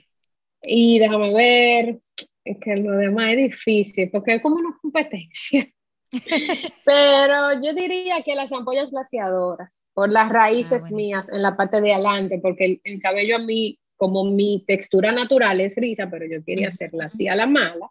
[0.62, 2.00] y déjame ver,
[2.44, 5.68] es que lo demás es difícil, porque es como una competencia.
[6.86, 11.82] Pero yo diría que las ampollas glaciadoras, por las raíces ah, mías en la parte
[11.82, 16.44] de adelante, porque el cabello a mí como mi textura natural es risa, pero yo
[16.44, 17.90] quería hacerla así a la mala,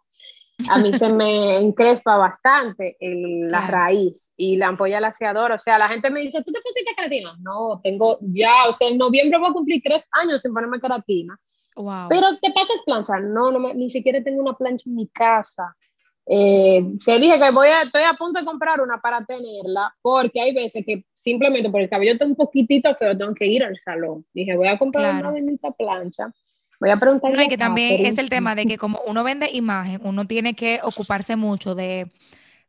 [0.69, 5.55] a mí se me encrespa bastante el, la raíz y la ampolla laseadora.
[5.55, 7.35] O sea, la gente me dice, ¿tú te pusiste queratina?
[7.39, 11.37] No, tengo ya, o sea, en noviembre voy a cumplir tres años sin ponerme queratina.
[11.75, 12.07] Wow.
[12.09, 13.19] Pero te pasas plancha.
[13.19, 15.75] No, no ni siquiera tengo una plancha en mi casa.
[16.27, 20.41] Eh, te dije que voy a, estoy a punto de comprar una para tenerla, porque
[20.41, 23.77] hay veces que simplemente por el cabello está un poquitito feo, tengo que ir al
[23.77, 24.25] salón.
[24.33, 26.31] Dije, voy a comprar una de esta plancha.
[26.79, 27.31] Voy a preguntar.
[27.31, 30.55] No, y que también es el tema de que como uno vende imagen, uno tiene
[30.55, 32.07] que ocuparse mucho de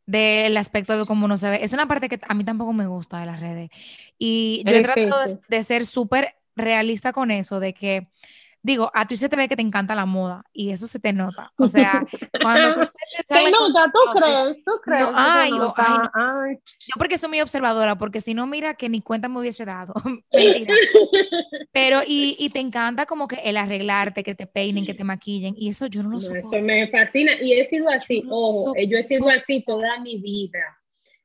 [0.06, 1.64] del aspecto de cómo uno se ve.
[1.64, 3.70] Es una parte que a mí tampoco me gusta de las redes.
[4.18, 8.06] Y yo he tratado de, de ser súper realista con eso, de que
[8.66, 11.12] digo, a ti se te ve que te encanta la moda y eso se te
[11.12, 11.52] nota.
[11.56, 12.04] O sea,
[12.42, 15.04] cuando tú se, nota, tú crees, tú crees.
[15.04, 19.38] No, ay, Yo porque soy muy observadora, porque si no, mira que ni cuenta me
[19.38, 19.94] hubiese dado.
[20.32, 20.74] Mentira.
[21.72, 25.54] Pero, y, y, te encanta como que el arreglarte, que te peinen, que te maquillen,
[25.56, 26.40] y eso yo no lo sé.
[26.40, 30.76] Eso me fascina y he sido así, ojo, yo he sido así toda mi vida.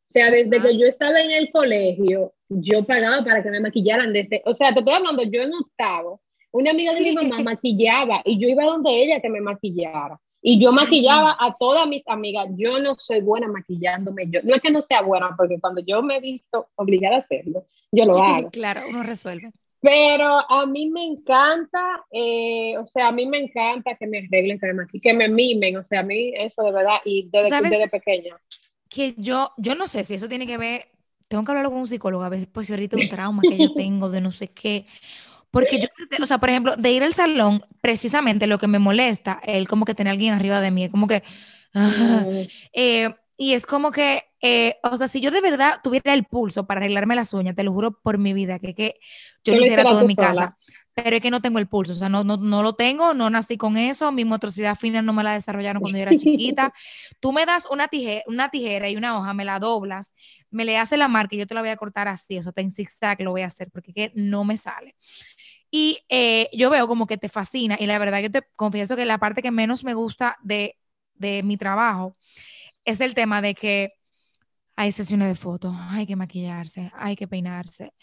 [0.07, 4.11] O sea, desde que yo estaba en el colegio, yo pagaba para que me maquillaran
[4.11, 6.20] desde, o sea, te estoy hablando, yo en octavo,
[6.51, 10.19] una amiga de mi mamá maquillaba y yo iba donde ella que me maquillara.
[10.43, 12.47] Y yo maquillaba a todas mis amigas.
[12.55, 14.27] Yo no soy buena maquillándome.
[14.27, 17.19] Yo, no es que no sea buena, porque cuando yo me he visto obligada a
[17.19, 18.49] hacerlo, yo lo hago.
[18.51, 19.51] claro, uno resuelve.
[19.81, 24.59] Pero a mí me encanta, eh, o sea, a mí me encanta que me arreglen,
[24.59, 27.87] que me, que me mimen, o sea, a mí eso de verdad, y desde, desde
[27.87, 28.39] pequeña.
[28.89, 30.89] Que yo, yo no sé si eso tiene que ver,
[31.27, 34.11] tengo que hablarlo con un psicólogo, a veces pues ahorita un trauma que yo tengo
[34.11, 34.85] de no sé qué,
[35.51, 35.87] porque yo,
[36.21, 39.85] o sea, por ejemplo, de ir al salón, precisamente lo que me molesta, él como
[39.85, 41.23] que tiene alguien arriba de mí, como que...
[41.73, 42.47] Ah, mm.
[42.73, 46.67] eh, Y es como que, eh, o sea, si yo de verdad tuviera el pulso
[46.67, 48.99] para arreglarme las uñas, te lo juro por mi vida, que, que
[49.43, 50.57] yo lo hiciera todo en mi casa.
[51.03, 53.29] Pero es que no tengo el pulso, o sea, no, no, no lo tengo, no
[53.29, 56.73] nací con eso, mi motricidad fina no me la desarrollaron cuando yo era chiquita.
[57.19, 60.13] Tú me das una tijera, una tijera y una hoja, me la doblas,
[60.49, 62.53] me le hace la marca y yo te la voy a cortar así, o sea,
[62.55, 64.95] en zigzag lo voy a hacer porque que no me sale.
[65.71, 69.05] Y eh, yo veo como que te fascina y la verdad yo te confieso que
[69.05, 70.77] la parte que menos me gusta de,
[71.15, 72.13] de mi trabajo
[72.85, 73.93] es el tema de que
[74.81, 77.93] hay sesiones de fotos, hay que maquillarse, hay que peinarse,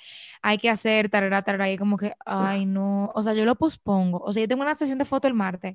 [0.43, 4.19] hay que hacer tarara, tarara, y como que, ay, no, o sea, yo lo pospongo,
[4.19, 5.73] o sea, yo tengo una sesión de foto el martes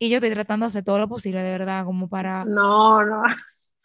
[0.00, 2.44] y yo estoy tratando de hacer todo lo posible, de verdad, como para...
[2.44, 3.22] No, no.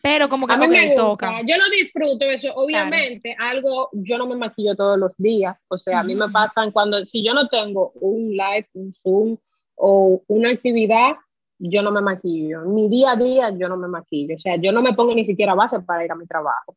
[0.01, 1.41] Pero como que a mí me toca.
[1.45, 5.99] Yo no disfruto eso, obviamente, algo, yo no me maquillo todos los días, o sea,
[5.99, 9.37] a mí me pasan cuando, si yo no tengo un live, un Zoom
[9.75, 11.17] o una actividad,
[11.59, 12.61] yo no me maquillo.
[12.61, 14.35] Mi día a día yo no me maquillo.
[14.35, 16.75] O sea, yo no me pongo ni siquiera base para ir a mi trabajo.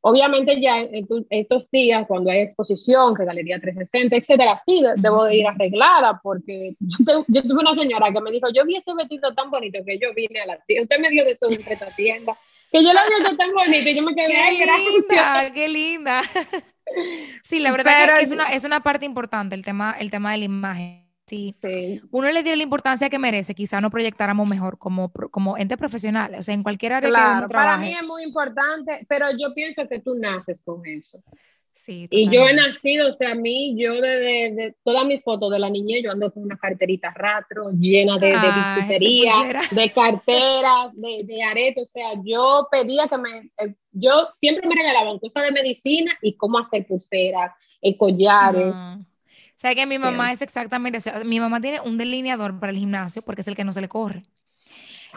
[0.00, 5.36] Obviamente ya en, estos días, cuando hay exposición, que Galería 360, etcétera, sí, debo de
[5.36, 6.76] ir arreglada porque
[7.28, 10.14] yo, tuve una señora que me dijo, yo vi ese vestido tan bonito que yo
[10.14, 12.32] vine a la tienda, usted me dio de esta tienda,
[12.70, 16.22] que yo la vi tan bonito y yo me quedé, qué linda, qué linda.
[17.42, 20.38] Sí, la verdad que es una, es una parte importante el tema, el tema de
[20.38, 22.00] la imagen Sí.
[22.10, 26.34] Uno le diera la importancia que merece, quizá no proyectáramos mejor como, como ente profesional,
[26.38, 27.48] o sea, en cualquier área que uno trabaje.
[27.48, 31.22] Para mí es muy importante, pero yo pienso que tú naces con eso.
[31.78, 35.52] Sí, y yo he nacido, o sea, a mí, yo desde de, todas mis fotos
[35.52, 38.98] de la niñez, yo ando con una carterita ratro llena de, de
[39.70, 44.74] de carteras, de, de aretes, o sea, yo pedía que me, eh, yo siempre me
[44.74, 48.74] regalaban cosas de medicina y cómo hacer pulseras, eh, collares.
[48.74, 49.07] O
[49.60, 53.40] sea que mi mamá es exactamente, mi mamá tiene un delineador para el gimnasio porque
[53.40, 54.22] es el que no se le corre.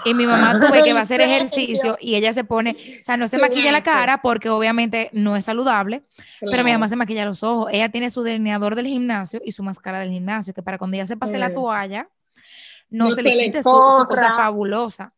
[0.03, 3.17] Y mi mamá tuve que va a hacer ejercicio y ella se pone, o sea,
[3.17, 6.01] no se maquilla la cara porque obviamente no es saludable,
[6.39, 7.69] pero mi mamá se maquilla los ojos.
[7.71, 11.05] Ella tiene su delineador del gimnasio y su máscara del gimnasio, que para cuando ella
[11.05, 12.09] se pase la toalla,
[12.89, 15.13] no, se, le quite su, cosa fabulosa.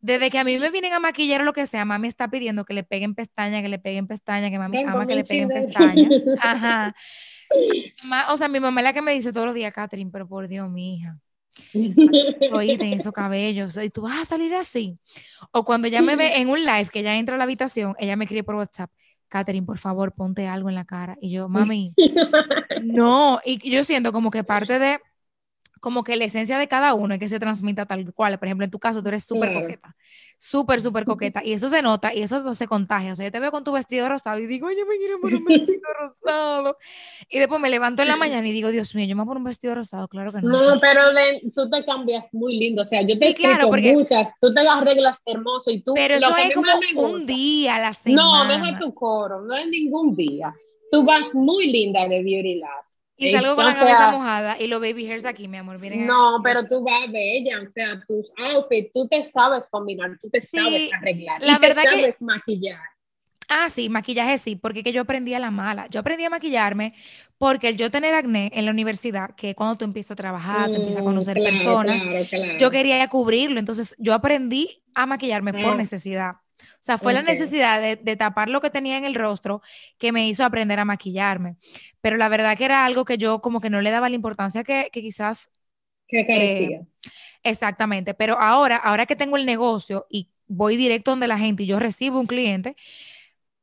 [0.00, 2.64] Desde que a mí me vienen a maquillar o lo que sea, mami está pidiendo
[2.64, 6.08] que le peguen pestaña, que le peguen pestaña, que mami ama que le peguen pestaña.
[6.40, 6.96] Ajá
[8.30, 10.48] o sea, mi mamá es la que me dice todos los días, Catherine, pero por
[10.48, 11.18] Dios, mi hija.
[12.52, 14.98] Oí de esos cabellos y tú vas a salir así.
[15.52, 18.16] O cuando ella me ve en un live que ella entra a la habitación, ella
[18.16, 18.90] me escribe por WhatsApp,
[19.28, 21.16] Catherine, por favor, ponte algo en la cara.
[21.20, 21.94] Y yo, mami,
[22.82, 23.40] no.
[23.44, 25.00] Y yo siento como que parte de
[25.84, 28.38] como que la esencia de cada uno es que se transmita tal cual.
[28.38, 29.94] Por ejemplo, en tu caso, tú eres súper coqueta,
[30.38, 33.12] súper, súper coqueta, y eso se nota y eso se contagia.
[33.12, 35.40] O sea, yo te veo con tu vestido rosado y digo, yo me quiero poner
[35.40, 36.78] un vestido rosado.
[37.28, 39.28] Y después me levanto en la mañana y digo, Dios mío, yo me voy a
[39.32, 40.62] poner un vestido rosado, claro que no.
[40.62, 41.02] No, pero
[41.54, 42.80] tú te cambias muy lindo.
[42.80, 45.92] O sea, yo te he claro, muchas, tú te arreglas hermoso y tú.
[45.92, 48.56] Pero eso es como un día a la semana.
[48.56, 50.54] No, es tu coro, no es ningún día.
[50.90, 52.84] Tú vas muy linda de Beauty Lab.
[53.16, 55.78] Y salgo con la cabeza mojada y los baby hairs aquí, mi amor.
[55.78, 60.28] Miren no, pero tú vas bella, o sea, tus outfits, tú te sabes combinar, tú
[60.30, 62.80] te sabes arreglar, la verdad te sabes maquillar.
[63.48, 65.86] Ah, sí, maquillaje sí, porque que yo aprendí a la mala.
[65.88, 66.94] Yo aprendí a maquillarme
[67.38, 70.76] porque el yo tener acné en la universidad, que cuando tú empiezas a trabajar, tú
[70.78, 72.02] empiezas a mm, conocer personas,
[72.58, 73.60] yo quería cubrirlo.
[73.60, 76.36] Entonces, yo aprendí a maquillarme por necesidad.
[76.60, 79.62] O sea, fue la necesidad de, tapar lo que tenía en el rostro
[79.98, 81.56] que me hizo aprender a maquillarme.
[82.00, 84.64] Pero la verdad que era algo que yo como que no le daba la importancia
[84.64, 85.50] que, quizás...
[86.06, 86.78] Que carecía.
[86.78, 86.86] Eh,
[87.42, 88.14] exactamente.
[88.14, 91.78] Pero ahora, ahora que tengo el negocio y voy directo donde la gente y yo
[91.78, 92.76] recibo un cliente,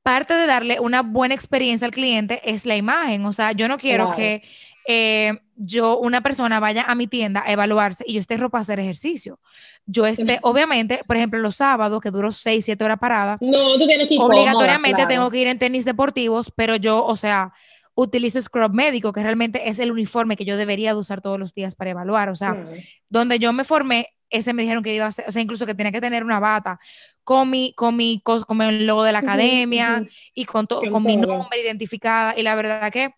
[0.04, 3.26] parte de darle una buena experiencia al cliente es la imagen.
[3.26, 4.42] O sea, yo no quiero que
[4.88, 8.62] eh, yo, una persona vaya a mi tienda a evaluarse y yo esté ropa a
[8.62, 9.40] hacer ejercicio.
[9.86, 13.86] Yo esté, obviamente, por ejemplo, los sábados, que duro 6, 7 horas parada, no, tú
[13.86, 17.54] tienes que ir obligatoriamente tengo que ir en tenis deportivos, pero yo, o sea,
[17.94, 21.54] utilizo scrub médico, que realmente es el uniforme que yo debería de usar todos los
[21.54, 22.30] días para evaluar.
[22.30, 22.64] O sea,
[23.10, 25.76] donde yo me formé, ese me dijeron que iba a ser, o sea, incluso que
[25.76, 26.80] tenía que tener una bata
[27.24, 31.18] con mi, con mi, con el logo de la academia y con, todo con mi
[31.18, 32.34] nombre identificada.
[32.38, 33.14] Y la verdad que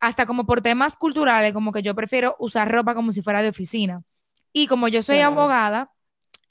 [0.00, 3.48] hasta como por temas culturales, como que yo prefiero usar ropa como si fuera de
[3.48, 4.02] oficina.
[4.52, 5.90] Y como yo soy abogada,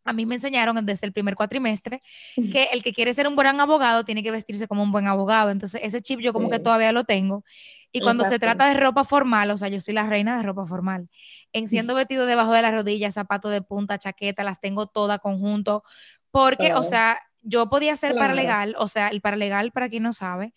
[0.03, 1.99] a mí me enseñaron desde el primer cuatrimestre
[2.35, 5.49] que el que quiere ser un buen abogado tiene que vestirse como un buen abogado.
[5.49, 7.43] Entonces, ese chip yo como que todavía lo tengo.
[7.91, 10.65] Y cuando se trata de ropa formal, o sea, yo soy la reina de ropa
[10.65, 11.07] formal.
[11.53, 15.81] En siendo vestido debajo de las rodillas, zapatos de punta, chaqueta, las tengo todas conjunto.
[16.29, 20.53] Porque, o sea, yo podía ser paralegal, o sea, el paralegal, para quien no sabe,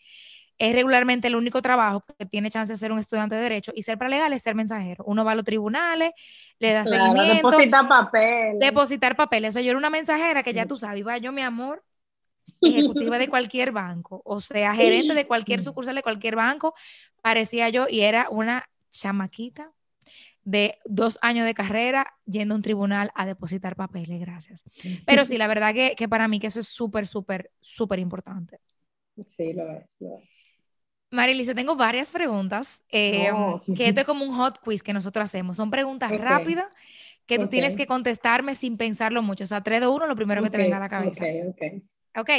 [0.59, 3.82] es regularmente el único trabajo que tiene chance de ser un estudiante de derecho y
[3.82, 5.04] ser paralegal es ser mensajero.
[5.06, 6.11] Uno va a los tribunales,
[6.59, 7.50] le da seguimiento.
[7.50, 8.59] Depositar papeles.
[8.59, 9.50] Depositar papeles.
[9.50, 11.84] O sea, yo era una mensajera que ya tú sabes, iba yo, mi amor,
[12.61, 16.74] ejecutiva de cualquier banco, o sea, gerente de cualquier sucursal de cualquier banco,
[17.22, 19.70] parecía yo y era una chamaquita
[20.42, 24.64] de dos años de carrera yendo a un tribunal a depositar papeles, gracias.
[25.06, 28.59] Pero sí, la verdad que, que para mí que eso es súper, súper, súper importante.
[29.36, 30.38] Sí, lo es, lo es.
[31.11, 33.62] Marilisa, tengo varias preguntas, eh, Oh.
[33.74, 35.56] que esto es como un hot quiz que nosotros hacemos.
[35.56, 36.18] Son preguntas Ok.
[36.20, 36.66] rápidas
[37.26, 37.50] que tú Ok.
[37.50, 39.44] tienes que contestarme sin pensarlo mucho.
[39.44, 41.24] O sea, 3, 2, 1, lo primero que te venga a la cabeza.
[41.24, 41.56] Ok,
[42.16, 42.30] ok.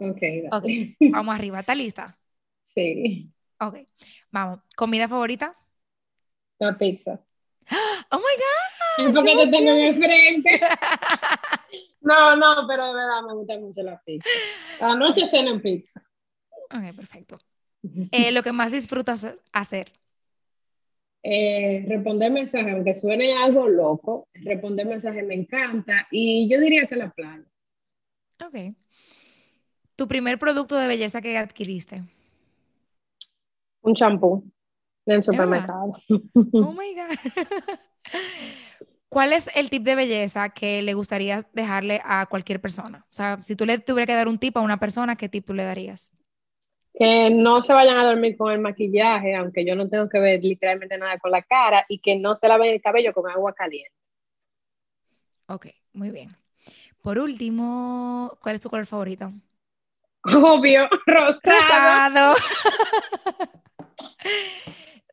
[0.00, 0.22] Ok,
[0.52, 0.64] Ok,
[1.12, 1.60] vamos arriba.
[1.60, 2.16] ¿Está lista?
[2.62, 3.30] Sí,
[3.60, 3.78] Ok,
[4.30, 4.60] vamos.
[4.76, 5.52] ¿Comida favorita?
[6.60, 7.20] la pizza.
[8.10, 10.60] Oh my Es porque te tengo en el frente.
[12.00, 14.28] No, no, pero de verdad me gusta mucho la pizza.
[14.80, 16.00] Anoche cené en pizza.
[16.70, 16.78] God.
[16.78, 17.38] Ok, perfecto.
[17.82, 19.92] Eh, lo que más disfrutas hacer.
[21.22, 26.96] Eh, responder mensajes, aunque suene algo loco, responder mensajes me encanta y yo diría que
[26.96, 27.44] la playa.
[28.44, 28.74] Ok.
[29.96, 32.02] Tu primer producto de belleza que adquiriste.
[33.82, 34.44] Un champú
[35.06, 35.22] en el verdad?
[35.22, 35.92] supermercado.
[36.52, 37.18] Oh my God.
[39.08, 43.06] ¿Cuál es el tip de belleza que le gustaría dejarle a cualquier persona?
[43.10, 45.46] O sea, si tú le tuvieras que dar un tip a una persona, ¿qué tip
[45.46, 46.12] tú le darías?
[46.98, 50.42] Que no se vayan a dormir con el maquillaje, aunque yo no tengo que ver
[50.42, 53.92] literalmente nada con la cara, y que no se laven el cabello con agua caliente.
[55.46, 56.36] Ok, muy bien.
[57.02, 59.32] Por último, ¿cuál es tu color favorito?
[60.24, 62.34] Obvio, rosado.
[62.34, 62.34] Rosado.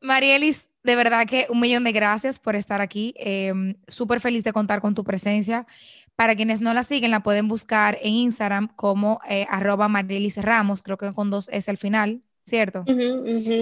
[0.02, 3.14] Marielis, de verdad que un millón de gracias por estar aquí.
[3.18, 3.54] Eh,
[3.88, 5.66] Súper feliz de contar con tu presencia.
[6.16, 10.82] Para quienes no la siguen, la pueden buscar en Instagram como eh, arroba Marielis Ramos,
[10.82, 12.86] creo que con dos S al final, ¿cierto?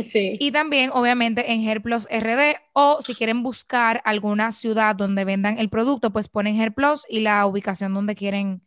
[0.06, 0.38] Sí.
[0.40, 5.70] Y también, obviamente, en Herplos RD o si quieren buscar alguna ciudad donde vendan el
[5.70, 8.62] producto, pues ponen Herplos y la ubicación donde quieren,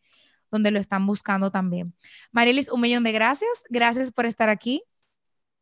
[0.51, 1.95] donde lo están buscando también.
[2.32, 3.62] Marielis, un millón de gracias.
[3.68, 4.82] Gracias por estar aquí.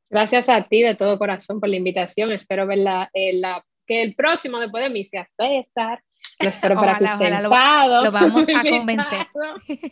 [0.08, 2.32] Gracias a ti de todo corazón por la invitación.
[2.32, 6.02] Espero verla, eh, la, que el próximo después de mí sea César.
[6.40, 9.26] Lo espero para Ojalá, que ojalá, lo- lo vamos a convencer.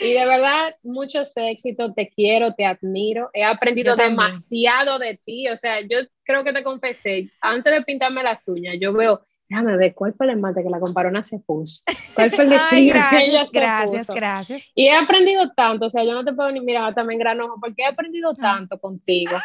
[0.00, 1.94] Y de verdad, muchos éxitos.
[1.94, 3.30] Te quiero, te admiro.
[3.32, 5.48] He aprendido demasiado de ti.
[5.48, 9.76] O sea, yo creo que te confesé, antes de pintarme las uñas, yo veo, déjame
[9.76, 11.82] ver, ¿cuál fue el esmalte que la comparona se puso?
[12.14, 14.14] ¿Cuál fue el diseño que ella gracias, se gracias, puso?
[14.14, 14.68] gracias.
[14.74, 17.82] Y he aprendido tanto, o sea, yo no te puedo ni mirar también granojo, porque
[17.82, 18.34] he aprendido Ah.
[18.40, 19.36] tanto contigo,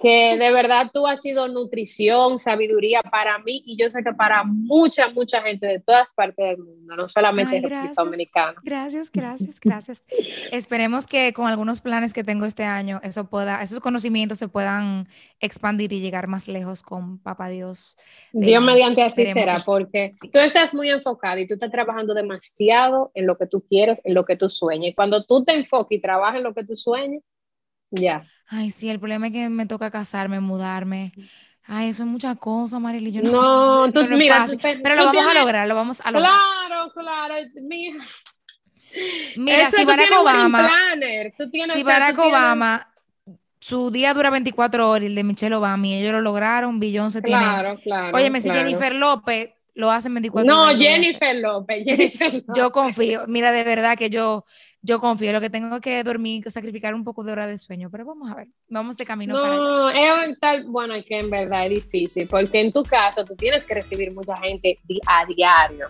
[0.00, 4.44] que de verdad tú has sido nutrición, sabiduría para mí y yo sé que para
[4.44, 8.04] mucha, mucha gente de todas partes del mundo, no solamente Ay, en República gracias.
[8.04, 8.54] Dominicana.
[8.62, 10.04] Gracias, gracias, gracias.
[10.52, 15.08] Esperemos que con algunos planes que tengo este año, eso pueda, esos conocimientos se puedan
[15.40, 17.96] expandir y llegar más lejos con Papá Dios.
[18.32, 20.30] Dios mediante así será, porque Sí.
[20.30, 24.14] tú estás muy enfocado y tú estás trabajando demasiado en lo que tú quieres, en
[24.14, 24.90] lo que tú sueñas.
[24.90, 27.22] Y cuando tú te enfocas y trabajas en lo que tú sueñas,
[27.90, 28.24] ya.
[28.48, 31.12] Ay, sí, el problema es que me toca casarme, mudarme.
[31.66, 33.12] Ay, eso es muchas cosas, Marily.
[33.12, 36.10] Yo no, No, tú, no mira, tú pero lo vamos a lograr, lo vamos a
[36.10, 36.32] lograr.
[36.32, 37.34] Claro, claro.
[39.36, 42.88] Mira, Eso si Barack Obama, tienes, si o sea, tienes- Obama,
[43.60, 47.10] su día dura 24 horas y el de Michelle Obama y ellos lo lograron, Billón
[47.10, 47.42] se tiene.
[47.42, 48.16] Claro, claro.
[48.16, 48.64] Óyeme, si claro.
[48.66, 50.76] Jennifer López lo hace en 24 No, horas.
[50.76, 50.88] hacer.
[50.90, 52.44] Jennifer López, Jennifer López.
[52.56, 54.44] Yo confío, mira, de verdad que yo,
[54.82, 55.32] yo confío.
[55.32, 58.34] Lo que tengo que dormir, sacrificar un poco de hora de sueño, pero vamos a
[58.34, 59.56] ver, vamos de camino para.
[59.56, 63.24] No, es un tal, bueno, es que en verdad es difícil, porque en tu caso
[63.24, 65.88] tú tienes que recibir mucha gente a diario.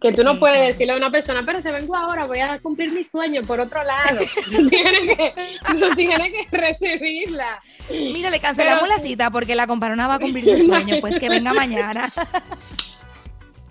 [0.00, 2.60] Que tú no Sí, puedes decirle a una persona, pero se vengo ahora, voy a
[2.60, 4.20] cumplir mi sueño por otro lado.
[4.56, 5.34] tú tienes que,
[5.76, 7.60] tú tienes que recibirla.
[7.90, 11.16] Mira, le cancelamos Pero- la cita porque la comparona va a cumplir su sueño, pues
[11.18, 12.08] que venga mañana.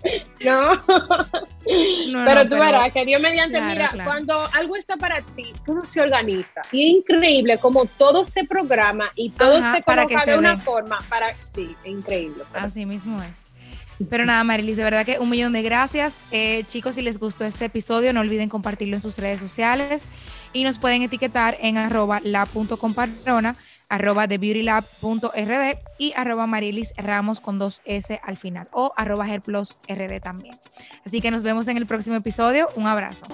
[0.46, 0.76] No.
[0.76, 4.10] No, pero no, tú verás que Dios mediante, Claro, mira, claro.
[4.10, 6.62] cuando algo está para ti, todo se organiza.
[6.72, 10.34] Y es increíble como todo se programa y todo Ajá, se para coloca que de
[10.34, 10.62] se una dé.
[10.62, 11.36] forma para.
[11.54, 12.44] Sí, es increíble.
[12.54, 13.44] Así mismo es.
[14.10, 16.28] Pero nada, Marilis, de verdad que un millón de gracias.
[16.32, 20.06] Eh, chicos, si les gustó este episodio, no olviden compartirlo en sus redes sociales
[20.54, 23.56] y nos pueden etiquetar en arroba la.comparrona,
[23.90, 30.22] arroba thebeautylab.rd y arroba marilis ramos con dos S al final o arroba herplos rd
[30.22, 30.60] también.
[31.06, 32.70] Así que nos vemos en el próximo episodio.
[32.76, 33.26] Un abrazo.